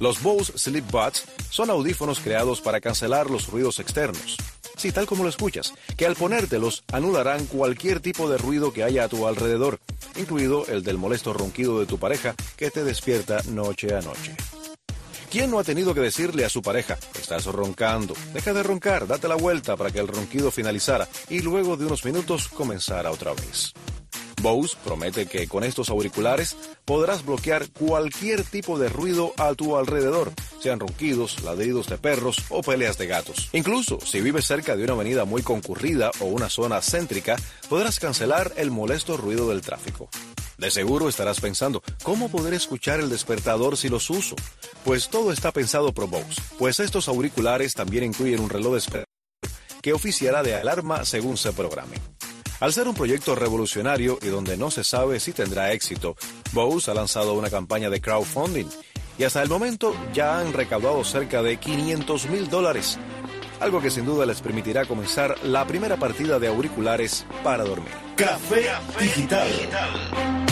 Los 0.00 0.22
Bose 0.22 0.56
Sleep 0.56 0.90
Buds 0.90 1.24
son 1.50 1.68
audífonos 1.68 2.20
creados 2.20 2.62
para 2.62 2.80
cancelar 2.80 3.28
los 3.28 3.48
ruidos 3.48 3.78
externos. 3.78 4.38
Sí, 4.78 4.92
tal 4.92 5.06
como 5.06 5.24
lo 5.24 5.28
escuchas, 5.28 5.74
que 5.96 6.06
al 6.06 6.14
ponértelos 6.14 6.84
anularán 6.92 7.46
cualquier 7.46 7.98
tipo 7.98 8.30
de 8.30 8.38
ruido 8.38 8.72
que 8.72 8.84
haya 8.84 9.04
a 9.04 9.08
tu 9.08 9.26
alrededor, 9.26 9.80
incluido 10.16 10.66
el 10.68 10.84
del 10.84 10.98
molesto 10.98 11.32
ronquido 11.32 11.80
de 11.80 11.86
tu 11.86 11.98
pareja 11.98 12.36
que 12.56 12.70
te 12.70 12.84
despierta 12.84 13.42
noche 13.48 13.92
a 13.92 14.00
noche. 14.00 14.36
¿Quién 15.32 15.50
no 15.50 15.58
ha 15.58 15.64
tenido 15.64 15.94
que 15.94 16.00
decirle 16.00 16.44
a 16.44 16.48
su 16.48 16.62
pareja, 16.62 16.96
estás 17.20 17.44
roncando, 17.46 18.14
deja 18.32 18.52
de 18.52 18.62
roncar, 18.62 19.08
date 19.08 19.26
la 19.26 19.34
vuelta 19.34 19.76
para 19.76 19.90
que 19.90 19.98
el 19.98 20.06
ronquido 20.06 20.52
finalizara 20.52 21.08
y 21.28 21.40
luego 21.40 21.76
de 21.76 21.84
unos 21.84 22.04
minutos 22.04 22.46
comenzara 22.46 23.10
otra 23.10 23.34
vez? 23.34 23.74
Bose 24.40 24.76
promete 24.84 25.26
que 25.26 25.48
con 25.48 25.64
estos 25.64 25.90
auriculares 25.90 26.56
podrás 26.84 27.24
bloquear 27.24 27.68
cualquier 27.70 28.44
tipo 28.44 28.78
de 28.78 28.88
ruido 28.88 29.32
a 29.36 29.54
tu 29.54 29.76
alrededor, 29.76 30.32
sean 30.60 30.80
ronquidos, 30.80 31.42
ladridos 31.42 31.88
de 31.88 31.98
perros 31.98 32.38
o 32.48 32.62
peleas 32.62 32.98
de 32.98 33.06
gatos. 33.06 33.48
Incluso 33.52 34.00
si 34.00 34.20
vives 34.20 34.46
cerca 34.46 34.76
de 34.76 34.84
una 34.84 34.94
avenida 34.94 35.24
muy 35.24 35.42
concurrida 35.42 36.10
o 36.20 36.26
una 36.26 36.48
zona 36.48 36.80
céntrica, 36.80 37.36
podrás 37.68 37.98
cancelar 37.98 38.52
el 38.56 38.70
molesto 38.70 39.16
ruido 39.16 39.48
del 39.48 39.60
tráfico. 39.60 40.08
De 40.56 40.70
seguro 40.70 41.08
estarás 41.08 41.40
pensando, 41.40 41.82
¿cómo 42.02 42.30
poder 42.30 42.52
escuchar 42.54 42.98
el 42.98 43.10
despertador 43.10 43.76
si 43.76 43.88
los 43.88 44.10
uso? 44.10 44.34
Pues 44.84 45.08
todo 45.08 45.32
está 45.32 45.52
pensado 45.52 45.92
por 45.92 46.08
Bose, 46.08 46.42
pues 46.58 46.80
estos 46.80 47.08
auriculares 47.08 47.74
también 47.74 48.04
incluyen 48.04 48.40
un 48.40 48.50
reloj 48.50 48.74
despertador 48.74 49.08
que 49.82 49.92
oficiará 49.92 50.42
de 50.42 50.54
alarma 50.54 51.04
según 51.04 51.36
se 51.36 51.52
programe. 51.52 51.96
Al 52.60 52.72
ser 52.72 52.88
un 52.88 52.94
proyecto 52.94 53.36
revolucionario 53.36 54.18
y 54.20 54.26
donde 54.26 54.56
no 54.56 54.70
se 54.70 54.82
sabe 54.82 55.20
si 55.20 55.32
tendrá 55.32 55.72
éxito, 55.72 56.16
Bose 56.52 56.90
ha 56.90 56.94
lanzado 56.94 57.34
una 57.34 57.50
campaña 57.50 57.88
de 57.88 58.00
crowdfunding 58.00 58.66
y 59.16 59.24
hasta 59.24 59.42
el 59.42 59.48
momento 59.48 59.94
ya 60.12 60.40
han 60.40 60.52
recaudado 60.52 61.04
cerca 61.04 61.42
de 61.42 61.58
500 61.58 62.28
mil 62.30 62.48
dólares, 62.48 62.98
algo 63.60 63.80
que 63.80 63.90
sin 63.90 64.06
duda 64.06 64.26
les 64.26 64.40
permitirá 64.40 64.86
comenzar 64.86 65.36
la 65.44 65.66
primera 65.66 65.98
partida 65.98 66.40
de 66.40 66.48
auriculares 66.48 67.26
para 67.44 67.62
dormir. 67.62 67.92
Café 68.16 68.70
Digital. 68.98 69.48
Café, 69.70 70.48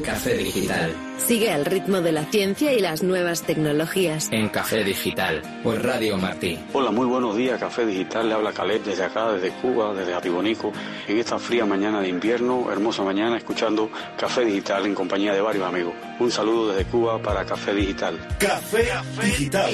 Café 0.00 0.34
Digital. 0.36 0.36
Café 0.36 0.36
Digital. 0.36 0.96
Sigue 1.18 1.52
el 1.52 1.64
ritmo 1.64 2.00
de 2.00 2.12
la 2.12 2.24
ciencia 2.24 2.72
y 2.72 2.80
las 2.80 3.02
nuevas 3.02 3.42
tecnologías. 3.42 4.28
En 4.32 4.48
Café 4.48 4.82
Digital. 4.82 5.42
Por 5.62 5.84
Radio 5.84 6.16
Martí. 6.16 6.58
Hola, 6.72 6.90
muy 6.90 7.06
buenos 7.06 7.36
días. 7.36 7.60
Café 7.60 7.84
Digital. 7.84 8.28
Le 8.28 8.34
habla 8.34 8.52
Caleb 8.52 8.82
desde 8.82 9.04
acá, 9.04 9.32
desde 9.32 9.50
Cuba, 9.50 9.92
desde 9.92 10.14
Atibonico. 10.14 10.72
En 11.06 11.18
esta 11.18 11.38
fría 11.38 11.66
mañana 11.66 12.00
de 12.00 12.08
invierno, 12.08 12.72
hermosa 12.72 13.02
mañana, 13.02 13.36
escuchando 13.36 13.90
Café 14.16 14.44
Digital 14.44 14.86
en 14.86 14.94
compañía 14.94 15.34
de 15.34 15.40
varios 15.40 15.66
amigos. 15.66 15.92
Un 16.18 16.30
saludo 16.30 16.72
desde 16.72 16.90
Cuba 16.90 17.20
para 17.20 17.44
Café 17.44 17.74
Digital. 17.74 18.18
Café, 18.38 18.88
digital. 19.22 19.72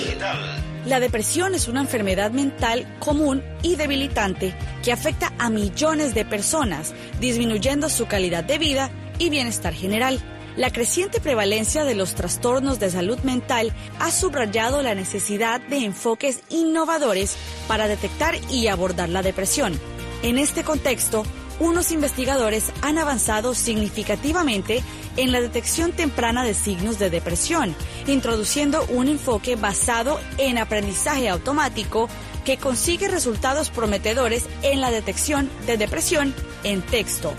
La 0.87 1.01
depresión 1.01 1.55
es 1.55 1.69
una 1.69 1.81
enfermedad 1.81 2.31
mental 2.31 2.87
común 2.99 3.43
y 3.63 3.77
debilitante 3.77 4.55
que 4.83 4.93
afecta 4.93 5.33
a 5.39 5.51
millones 5.51 6.15
de 6.15 6.25
personas, 6.25 6.95
disminuyendo 7.21 7.89
su 7.89 8.07
calidad 8.07 8.43
de 8.45 8.59
vida 8.59 8.91
y 9.19 9.31
bienestar 9.31 9.75
general. 9.75 10.21
La 10.57 10.73
creciente 10.73 11.21
prevalencia 11.21 11.85
de 11.85 11.95
los 11.95 12.15
trastornos 12.15 12.81
de 12.81 12.91
salud 12.91 13.19
mental 13.21 13.73
ha 14.01 14.11
subrayado 14.11 14.83
la 14.83 14.95
necesidad 14.95 15.61
de 15.61 15.85
enfoques 15.85 16.41
innovadores 16.49 17.37
para 17.69 17.87
detectar 17.87 18.35
y 18.51 18.67
abordar 18.67 19.09
la 19.09 19.23
depresión. 19.23 19.79
En 20.23 20.37
este 20.37 20.65
contexto, 20.65 21.25
unos 21.61 21.93
investigadores 21.93 22.73
han 22.83 22.99
avanzado 22.99 23.55
significativamente 23.55 24.83
en 25.17 25.33
la 25.33 25.41
detección 25.41 25.93
temprana 25.93 26.45
de 26.45 26.55
signos 26.55 26.99
de 26.99 27.11
depresión, 27.11 27.75
introduciendo 28.07 28.85
un 28.91 29.09
enfoque 29.09 29.57
basado 29.57 30.21
en 30.39 30.59
aprendizaje 30.59 31.29
automático 31.29 32.09
que 32.45 32.57
consigue 32.57 33.09
resultados 33.09 33.71
prometedores 33.71 34.47
en 34.63 34.81
la 34.81 34.91
detección 34.91 35.51
de 35.67 35.77
depresión 35.77 36.35
en 36.65 36.83
texto. 36.83 37.33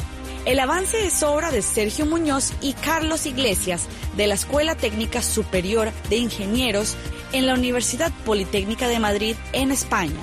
El 0.46 0.60
avance 0.60 1.06
es 1.06 1.22
obra 1.22 1.52
de 1.52 1.62
Sergio 1.62 2.06
Muñoz 2.06 2.54
y 2.62 2.74
Carlos 2.74 3.26
Iglesias 3.26 3.88
de 4.16 4.26
la 4.28 4.36
Escuela 4.36 4.76
Técnica 4.76 5.22
Superior 5.22 5.92
de 6.10 6.18
Ingenieros 6.18 6.96
en 7.34 7.46
la 7.46 7.54
Universidad 7.54 8.12
Politécnica 8.26 8.88
de 8.88 9.00
Madrid 9.00 9.36
en 9.54 9.72
España. 9.72 10.22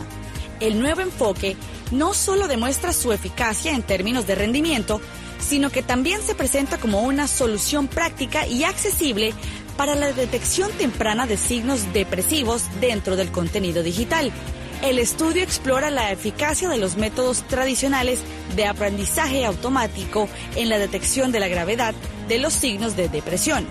El 0.59 0.81
nuevo 0.81 1.03
enfoque 1.03 1.57
no 1.91 2.15
solo 2.15 2.49
demuestra 2.49 2.93
su 2.93 3.13
eficacia 3.13 3.73
en 3.73 3.83
términos 3.83 4.27
de 4.27 4.35
rendimiento, 4.35 5.01
sino 5.39 5.71
que 5.71 5.83
también 5.83 6.23
se 6.23 6.35
presenta 6.35 6.79
como 6.79 7.03
una 7.03 7.29
solución 7.29 7.87
práctica 7.87 8.47
y 8.47 8.65
accesible 8.65 9.35
para 9.77 9.95
la 9.95 10.13
detección 10.13 10.73
temprana 10.73 11.27
de 11.27 11.37
signos 11.37 11.93
depresivos 11.93 12.63
dentro 12.81 13.17
del 13.17 13.31
contenido 13.31 13.83
digital. 13.83 14.33
El 14.83 14.99
estudio 14.99 15.43
explora 15.43 15.91
la 15.91 16.13
eficacia 16.13 16.69
de 16.69 16.79
los 16.79 16.97
métodos 16.97 17.43
tradicionales 17.49 18.21
de 18.55 18.67
aprendizaje 18.67 19.45
automático 19.45 20.29
en 20.55 20.69
la 20.69 20.79
detección 20.79 21.33
de 21.33 21.41
la 21.41 21.49
gravedad 21.49 21.95
de 22.29 22.39
los 22.39 22.53
signos 22.53 22.97
de 22.97 23.09
depresión 23.09 23.67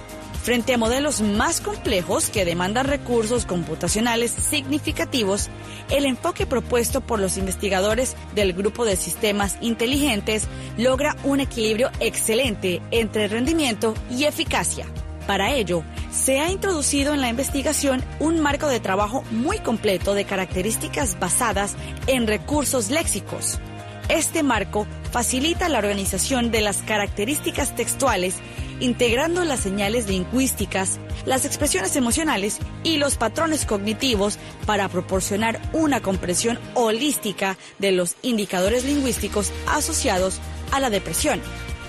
frente 0.46 0.76
a 0.76 0.78
modelos 0.78 1.22
más 1.22 1.60
complejos 1.60 2.30
que 2.30 2.46
demandan 2.46 2.86
recursos 2.86 3.48
computacionales 3.48 4.30
significativos, 4.30 5.50
el 5.90 6.06
enfoque 6.06 6.46
propuesto 6.46 7.02
por 7.02 7.20
los 7.20 7.38
investigadores 7.38 8.16
del 8.36 8.54
Grupo 8.54 8.86
de 8.86 8.96
Sistemas 8.96 9.58
Inteligentes 9.62 10.48
logra 10.78 11.16
un 11.24 11.40
equilibrio 11.40 11.90
excelente 12.00 12.80
entre 12.92 13.28
rendimiento 13.28 13.96
y 14.12 14.26
eficacia. 14.26 14.86
Para 15.28 15.54
ello, 15.54 15.84
se 16.12 16.40
ha 16.40 16.52
introducido 16.52 17.14
en 17.14 17.22
la 17.22 17.30
investigación 17.30 18.04
un 18.20 18.40
marco 18.40 18.68
de 18.68 18.80
trabajo 18.80 19.24
muy 19.32 19.60
completo 19.60 20.14
de 20.14 20.26
características 20.26 21.20
basadas 21.20 21.76
en 22.08 22.28
recursos 22.28 22.92
léxicos. 22.92 23.60
Este 24.08 24.44
marco 24.44 24.86
facilita 25.12 25.68
la 25.68 25.80
organización 25.80 26.52
de 26.52 26.62
las 26.62 26.84
características 26.84 27.76
textuales 27.76 28.36
integrando 28.80 29.44
las 29.44 29.62
señales 29.62 30.08
lingüísticas, 30.08 31.00
las 31.26 31.46
expresiones 31.46 31.96
emocionales 31.96 32.60
y 32.84 32.98
los 32.98 33.16
patrones 33.16 33.66
cognitivos 33.66 34.38
para 34.66 34.90
proporcionar 34.90 35.60
una 35.74 36.02
comprensión 36.02 36.60
holística 36.74 37.58
de 37.80 37.92
los 37.92 38.16
indicadores 38.22 38.84
lingüísticos 38.86 39.52
asociados 39.68 40.40
a 40.72 40.80
la 40.80 40.90
depresión. 40.90 41.42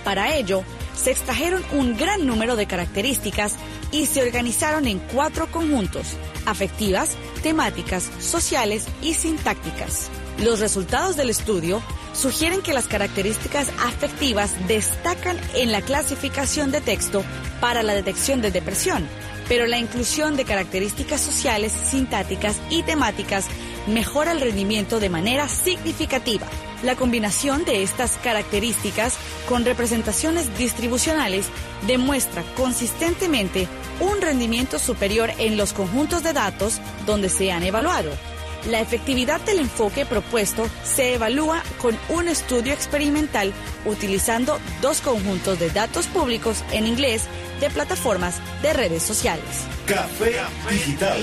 Para 0.05 0.37
ello, 0.37 0.63
se 0.97 1.13
extrajeron 1.13 1.63
un 1.73 1.97
gran 1.97 2.27
número 2.27 2.57
de 2.57 2.67
características 2.67 3.55
y 3.93 4.07
se 4.07 4.23
organizaron 4.23 4.89
en 4.89 4.99
cuatro 4.99 5.47
conjuntos, 5.51 6.17
afectivas, 6.47 7.17
temáticas, 7.43 8.11
sociales 8.19 8.87
y 9.03 9.15
sintácticas. 9.15 10.11
Los 10.43 10.61
resultados 10.61 11.17
del 11.17 11.31
estudio 11.31 11.83
sugieren 12.13 12.63
que 12.63 12.75
las 12.75 12.89
características 12.89 13.69
afectivas 13.87 14.55
destacan 14.67 15.39
en 15.55 15.73
la 15.73 15.83
clasificación 15.83 16.71
de 16.73 16.81
texto 16.81 17.23
para 17.61 17.83
la 17.83 17.95
detección 17.95 18.43
de 18.43 18.51
depresión, 18.51 19.07
pero 19.49 19.67
la 19.67 19.79
inclusión 19.79 20.37
de 20.37 20.45
características 20.45 21.21
sociales, 21.21 21.73
sintáticas 21.73 22.57
y 22.71 22.83
temáticas 22.83 23.47
mejora 23.87 24.33
el 24.33 24.41
rendimiento 24.41 24.99
de 24.99 25.11
manera 25.11 25.49
significativa. 25.49 26.47
La 26.83 26.95
combinación 26.95 27.65
de 27.65 27.83
estas 27.83 28.19
características 28.19 29.17
con 29.49 29.65
representaciones 29.65 30.57
distribucionales 30.59 31.47
demuestra 31.87 32.43
consistentemente 32.57 33.67
un 34.01 34.21
rendimiento 34.21 34.79
superior 34.79 35.31
en 35.39 35.57
los 35.57 35.73
conjuntos 35.73 36.23
de 36.23 36.33
datos 36.33 36.81
donde 37.07 37.29
se 37.29 37.51
han 37.51 37.63
evaluado. 37.63 38.11
La 38.67 38.81
efectividad 38.81 39.41
del 39.43 39.61
enfoque 39.61 40.05
propuesto 40.05 40.69
se 40.85 41.15
evalúa 41.15 41.63
con 41.81 41.97
un 42.09 42.29
estudio 42.29 42.73
experimental 42.73 43.53
utilizando 43.85 44.59
dos 44.83 45.01
conjuntos 45.01 45.59
de 45.59 45.71
datos 45.71 46.07
públicos 46.09 46.65
en 46.73 46.87
inglés 46.87 47.25
de 47.61 47.71
plataformas 47.71 48.41
de 48.63 48.73
redes 48.73 49.03
sociales. 49.03 49.45
Café 49.87 50.35
Digital. 50.69 51.23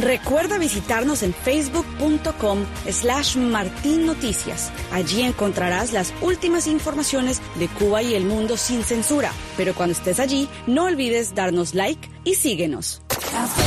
Recuerda 0.00 0.58
visitarnos 0.58 1.22
en 1.22 1.32
facebook.com 1.32 2.64
slash 2.90 3.36
Martín 3.36 4.06
Noticias. 4.06 4.72
Allí 4.92 5.22
encontrarás 5.22 5.92
las 5.92 6.12
últimas 6.20 6.66
informaciones 6.66 7.40
de 7.54 7.68
Cuba 7.68 8.02
y 8.02 8.14
el 8.14 8.24
mundo 8.24 8.56
sin 8.56 8.82
censura. 8.82 9.30
Pero 9.56 9.72
cuando 9.74 9.92
estés 9.92 10.18
allí, 10.18 10.48
no 10.66 10.84
olvides 10.84 11.34
darnos 11.34 11.74
like 11.74 12.10
y 12.24 12.34
síguenos. 12.34 13.02
Café 13.08 13.65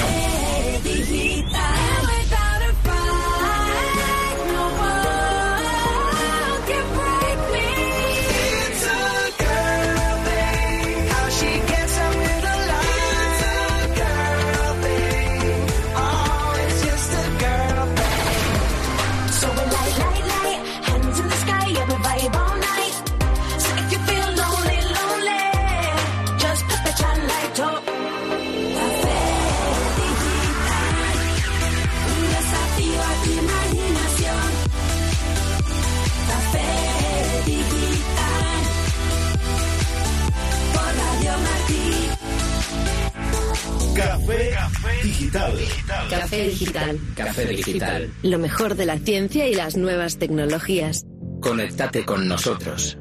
Café 46.39 46.49
Digital. 46.51 46.99
Café 47.15 47.45
Digital. 47.47 48.13
Lo 48.23 48.39
mejor 48.39 48.75
de 48.75 48.85
la 48.85 48.97
ciencia 48.97 49.47
y 49.47 49.53
las 49.53 49.75
nuevas 49.75 50.19
tecnologías. 50.19 51.03
Conéctate 51.41 52.05
con 52.05 52.29
nosotros. 52.29 52.97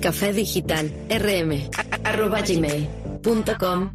Café 0.00 0.32
Digital. 0.32 0.92
rm. 1.08 1.70
arroba 2.02 2.40
gmail. 2.40 2.88
Punto 3.22 3.56
com. 3.56 3.92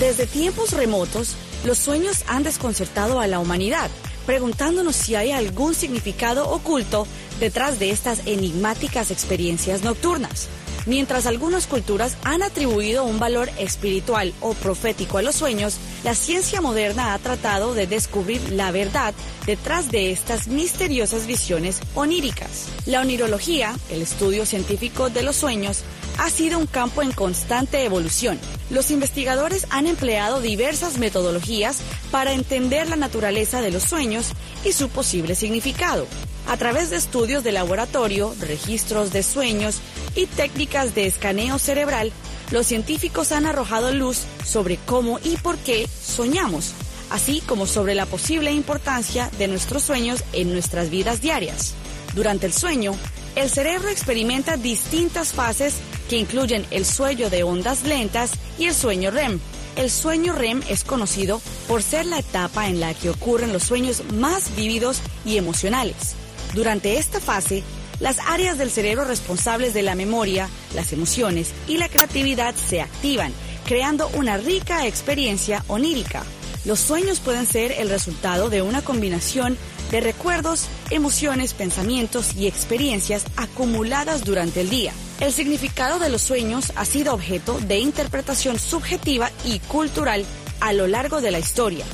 Desde 0.00 0.26
tiempos 0.26 0.72
remotos, 0.72 1.36
los 1.64 1.78
sueños 1.78 2.24
han 2.26 2.42
desconcertado 2.42 3.20
a 3.20 3.28
la 3.28 3.38
humanidad, 3.38 3.90
preguntándonos 4.26 4.96
si 4.96 5.14
hay 5.14 5.30
algún 5.30 5.74
significado 5.74 6.50
oculto 6.50 7.06
detrás 7.38 7.78
de 7.78 7.90
estas 7.90 8.26
enigmáticas 8.26 9.12
experiencias 9.12 9.84
nocturnas. 9.84 10.48
Mientras 10.86 11.26
algunas 11.26 11.66
culturas 11.66 12.16
han 12.22 12.44
atribuido 12.44 13.04
un 13.04 13.18
valor 13.18 13.50
espiritual 13.58 14.32
o 14.40 14.54
profético 14.54 15.18
a 15.18 15.22
los 15.22 15.34
sueños, 15.34 15.78
la 16.04 16.14
ciencia 16.14 16.60
moderna 16.60 17.12
ha 17.12 17.18
tratado 17.18 17.74
de 17.74 17.88
descubrir 17.88 18.52
la 18.52 18.70
verdad 18.70 19.12
detrás 19.46 19.90
de 19.90 20.12
estas 20.12 20.46
misteriosas 20.46 21.26
visiones 21.26 21.80
oníricas. 21.96 22.66
La 22.86 23.00
onirología, 23.00 23.74
el 23.90 24.00
estudio 24.00 24.46
científico 24.46 25.10
de 25.10 25.24
los 25.24 25.34
sueños, 25.34 25.82
ha 26.18 26.30
sido 26.30 26.56
un 26.56 26.66
campo 26.66 27.02
en 27.02 27.10
constante 27.10 27.84
evolución. 27.84 28.38
Los 28.70 28.92
investigadores 28.92 29.66
han 29.70 29.88
empleado 29.88 30.40
diversas 30.40 30.98
metodologías 30.98 31.78
para 32.12 32.32
entender 32.32 32.88
la 32.88 32.96
naturaleza 32.96 33.60
de 33.60 33.72
los 33.72 33.82
sueños 33.82 34.28
y 34.64 34.72
su 34.72 34.88
posible 34.88 35.34
significado. 35.34 36.06
A 36.48 36.56
través 36.56 36.90
de 36.90 36.96
estudios 36.96 37.42
de 37.42 37.50
laboratorio, 37.50 38.32
registros 38.40 39.12
de 39.12 39.24
sueños 39.24 39.80
y 40.16 40.26
técnicas 40.26 40.94
de 40.94 41.06
escaneo 41.06 41.58
cerebral, 41.58 42.12
los 42.50 42.66
científicos 42.66 43.32
han 43.32 43.46
arrojado 43.46 43.92
luz 43.92 44.22
sobre 44.44 44.78
cómo 44.78 45.18
y 45.22 45.36
por 45.36 45.58
qué 45.58 45.88
soñamos, 45.88 46.72
así 47.10 47.40
como 47.46 47.66
sobre 47.66 47.94
la 47.94 48.06
posible 48.06 48.52
importancia 48.52 49.30
de 49.38 49.48
nuestros 49.48 49.82
sueños 49.82 50.24
en 50.32 50.52
nuestras 50.52 50.90
vidas 50.90 51.20
diarias. 51.20 51.74
Durante 52.14 52.46
el 52.46 52.52
sueño, 52.52 52.94
el 53.34 53.50
cerebro 53.50 53.88
experimenta 53.88 54.56
distintas 54.56 55.32
fases 55.32 55.74
que 56.08 56.16
incluyen 56.16 56.64
el 56.70 56.86
sueño 56.86 57.28
de 57.28 57.42
ondas 57.42 57.84
lentas 57.84 58.32
y 58.58 58.64
el 58.64 58.74
sueño 58.74 59.10
REM. 59.10 59.38
El 59.76 59.90
sueño 59.90 60.32
REM 60.32 60.62
es 60.70 60.84
conocido 60.84 61.42
por 61.68 61.82
ser 61.82 62.06
la 62.06 62.18
etapa 62.18 62.68
en 62.68 62.80
la 62.80 62.94
que 62.94 63.10
ocurren 63.10 63.52
los 63.52 63.64
sueños 63.64 64.02
más 64.14 64.56
vívidos 64.56 65.00
y 65.26 65.36
emocionales. 65.36 66.14
Durante 66.54 66.96
esta 66.96 67.20
fase, 67.20 67.62
las 68.00 68.18
áreas 68.20 68.58
del 68.58 68.70
cerebro 68.70 69.04
responsables 69.04 69.74
de 69.74 69.82
la 69.82 69.94
memoria, 69.94 70.48
las 70.74 70.92
emociones 70.92 71.52
y 71.66 71.78
la 71.78 71.88
creatividad 71.88 72.54
se 72.54 72.80
activan, 72.80 73.32
creando 73.64 74.08
una 74.14 74.36
rica 74.36 74.86
experiencia 74.86 75.64
onírica. 75.68 76.24
Los 76.64 76.80
sueños 76.80 77.20
pueden 77.20 77.46
ser 77.46 77.72
el 77.72 77.88
resultado 77.88 78.50
de 78.50 78.60
una 78.60 78.82
combinación 78.82 79.56
de 79.90 80.00
recuerdos, 80.00 80.66
emociones, 80.90 81.54
pensamientos 81.54 82.34
y 82.36 82.48
experiencias 82.48 83.24
acumuladas 83.36 84.24
durante 84.24 84.62
el 84.62 84.70
día. 84.70 84.92
El 85.20 85.32
significado 85.32 85.98
de 85.98 86.08
los 86.08 86.22
sueños 86.22 86.72
ha 86.74 86.84
sido 86.84 87.14
objeto 87.14 87.58
de 87.60 87.78
interpretación 87.78 88.58
subjetiva 88.58 89.30
y 89.44 89.60
cultural 89.60 90.24
a 90.60 90.72
lo 90.72 90.86
largo 90.86 91.20
de 91.20 91.30
la 91.30 91.38
historia, 91.38 91.84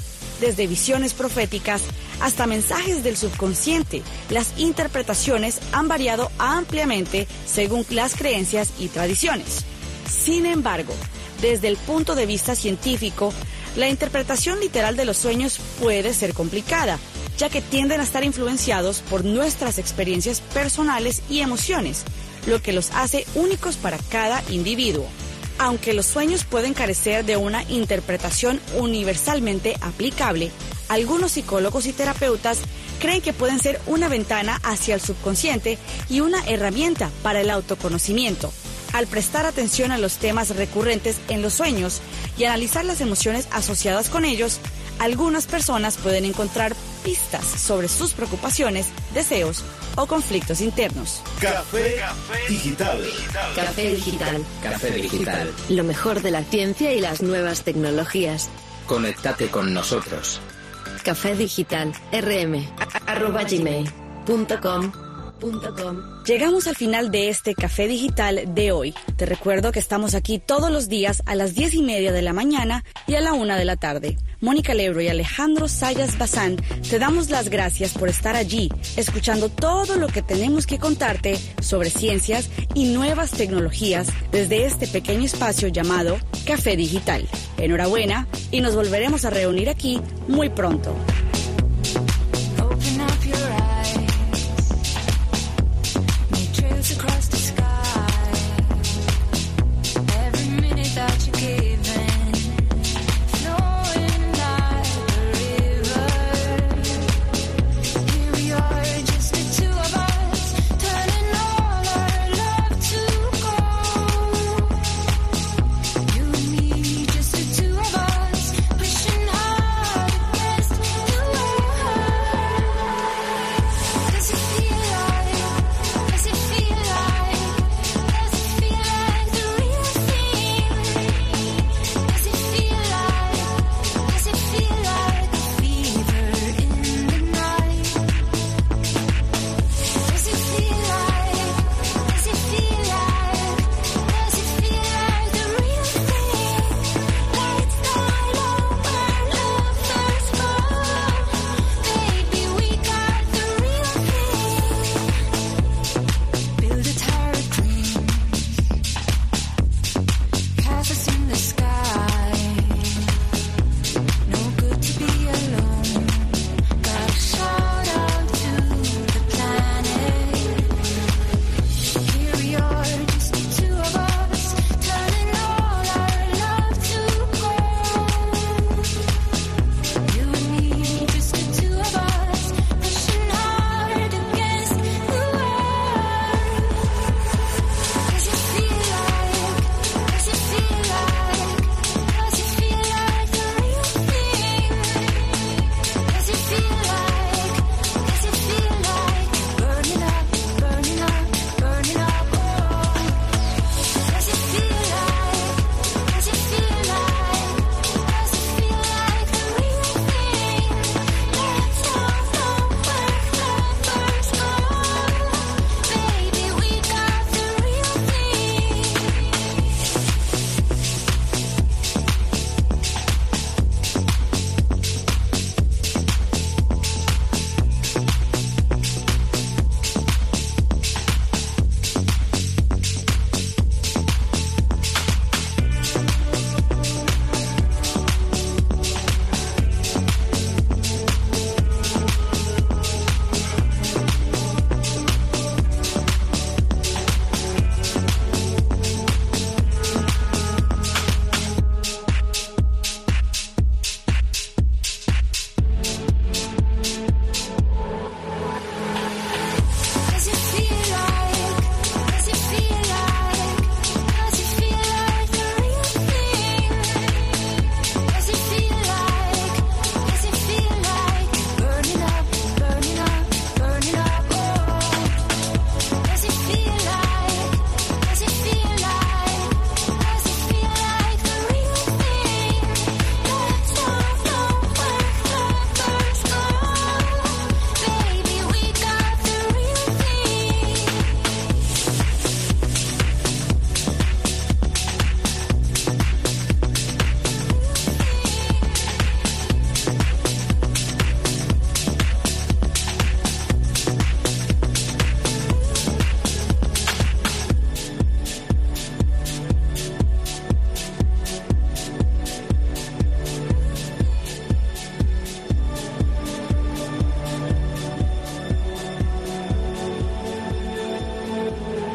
desde 0.43 0.67
visiones 0.67 1.15
proféticas 1.15 1.83
hasta 2.21 2.47
mensajes 2.47 3.03
del 3.03 3.17
subconsciente. 3.17 4.03
Las 4.29 4.59
interpretaciones 4.59 5.61
han 5.73 5.89
variado 5.89 6.31
ampliamente 6.39 7.27
según 7.47 7.87
las 7.91 8.15
creencias 8.17 8.73
y 8.79 8.89
tradiciones. 8.89 9.65
Sin 10.07 10.45
embargo, 10.45 10.93
desde 11.41 11.69
el 11.69 11.77
punto 11.77 12.15
de 12.15 12.27
vista 12.27 12.55
científico, 12.55 13.33
la 13.77 13.89
interpretación 13.89 14.61
literal 14.61 14.97
de 14.97 15.07
los 15.07 15.17
sueños 15.17 15.59
puede 15.81 16.13
ser 16.13 16.35
complicada, 16.35 16.99
ya 17.39 17.49
que 17.49 17.63
tienden 17.63 18.01
a 18.01 18.05
estar 18.05 18.25
influenciados 18.25 19.01
por 19.09 19.25
nuestras 19.25 19.79
experiencias 19.79 20.41
personales 20.41 21.23
y 21.31 21.41
emociones, 21.41 22.03
lo 22.47 22.61
que 22.61 22.73
los 22.73 22.91
hace 22.91 23.25
únicos 23.35 23.77
para 23.77 23.99
cada 24.11 24.43
individuo. 24.51 25.07
Aunque 25.59 25.95
los 25.95 26.07
sueños 26.07 26.45
pueden 26.45 26.75
carecer 26.75 27.25
de 27.25 27.37
una 27.37 27.63
interpretación 27.65 28.61
universalmente 28.77 29.77
aplicable, 29.81 30.51
algunos 30.89 31.33
psicólogos 31.33 31.87
y 31.87 31.93
terapeutas 31.93 32.59
creen 33.01 33.23
que 33.23 33.33
pueden 33.33 33.59
ser 33.59 33.81
una 33.87 34.09
ventana 34.09 34.61
hacia 34.63 34.95
el 34.95 35.01
subconsciente 35.01 35.79
y 36.09 36.21
una 36.21 36.45
herramienta 36.47 37.11
para 37.23 37.41
el 37.41 37.51
autoconocimiento. 37.51 38.53
Al 38.93 39.07
prestar 39.07 39.47
atención 39.47 39.91
a 39.91 39.99
los 39.99 40.17
temas 40.17 40.55
recurrentes 40.55 41.17
en 41.29 41.41
los 41.41 41.55
sueños 41.55 42.03
y 42.37 42.45
analizar 42.45 42.85
las 42.85 43.01
emociones 43.01 43.49
asociadas 43.51 44.11
con 44.11 44.25
ellos, 44.25 44.61
algunas 44.99 45.47
personas 45.47 45.97
pueden 45.97 46.27
encontrar 46.27 46.75
pistas 47.03 47.45
sobre 47.45 47.89
sus 47.89 48.13
preocupaciones, 48.13 48.89
deseos 49.15 49.65
o 49.97 50.07
conflictos 50.07 50.61
internos. 50.61 51.23
Café 51.41 52.03
Digital. 52.49 53.03
Café 53.55 53.95
Digital. 53.95 54.45
Café 54.63 54.91
Digital. 54.93 55.53
Lo 55.69 55.85
mejor 55.85 56.23
de 56.23 56.31
la 56.31 56.43
ciencia 56.45 56.93
y 56.93 57.01
las 57.01 57.23
nuevas 57.23 57.63
tecnologías. 57.63 58.49
Conéctate 58.87 59.49
con 59.49 59.73
nosotros. 59.75 60.41
Café 61.05 61.35
Digital. 61.35 61.93
rm. 62.13 62.67
arroba 63.07 63.45
Llegamos 66.25 66.69
al 66.69 66.77
final 66.77 67.11
de 67.11 67.29
este 67.29 67.55
café 67.55 67.89
digital 67.89 68.55
de 68.55 68.71
hoy. 68.71 68.95
Te 69.17 69.27
recuerdo 69.27 69.73
que 69.73 69.81
estamos 69.81 70.15
aquí 70.15 70.39
todos 70.39 70.71
los 70.71 70.89
días 70.89 71.23
a 71.27 71.35
las 71.35 71.55
diez 71.55 71.75
y 71.75 71.83
media 71.83 72.13
de 72.13 72.23
la 72.23 72.33
mañana 72.33 72.85
y 73.09 73.17
a 73.17 73.21
la 73.21 73.33
una 73.33 73.57
de 73.57 73.65
la 73.65 73.77
tarde. 73.77 74.19
Mónica 74.41 74.75
Lebro 74.75 75.01
y 75.01 75.09
Alejandro 75.09 75.69
Sayas 75.69 76.17
Bazán 76.17 76.57
te 76.89 76.99
damos 76.99 77.31
las 77.31 77.49
gracias 77.49 77.93
por 77.93 78.09
estar 78.09 78.37
allí, 78.37 78.71
escuchando 78.97 79.49
todo 79.49 79.97
lo 79.97 80.07
que 80.07 80.23
tenemos 80.23 80.67
que 80.67 80.79
contarte 80.79 81.37
sobre 81.61 81.91
ciencias 81.91 82.49
y 82.75 82.87
nuevas 82.87 83.33
tecnologías 83.33 84.09
desde 84.31 84.67
este 84.67 84.87
pequeño 84.87 85.25
espacio 85.25 85.69
llamado 85.69 86.19
Café 86.47 86.77
Digital. 86.77 87.27
Enhorabuena 87.57 88.29
y 88.51 88.61
nos 88.61 88.77
volveremos 88.77 89.25
a 89.25 89.31
reunir 89.31 89.69
aquí 89.69 90.01
muy 90.29 90.49
pronto. 90.51 90.95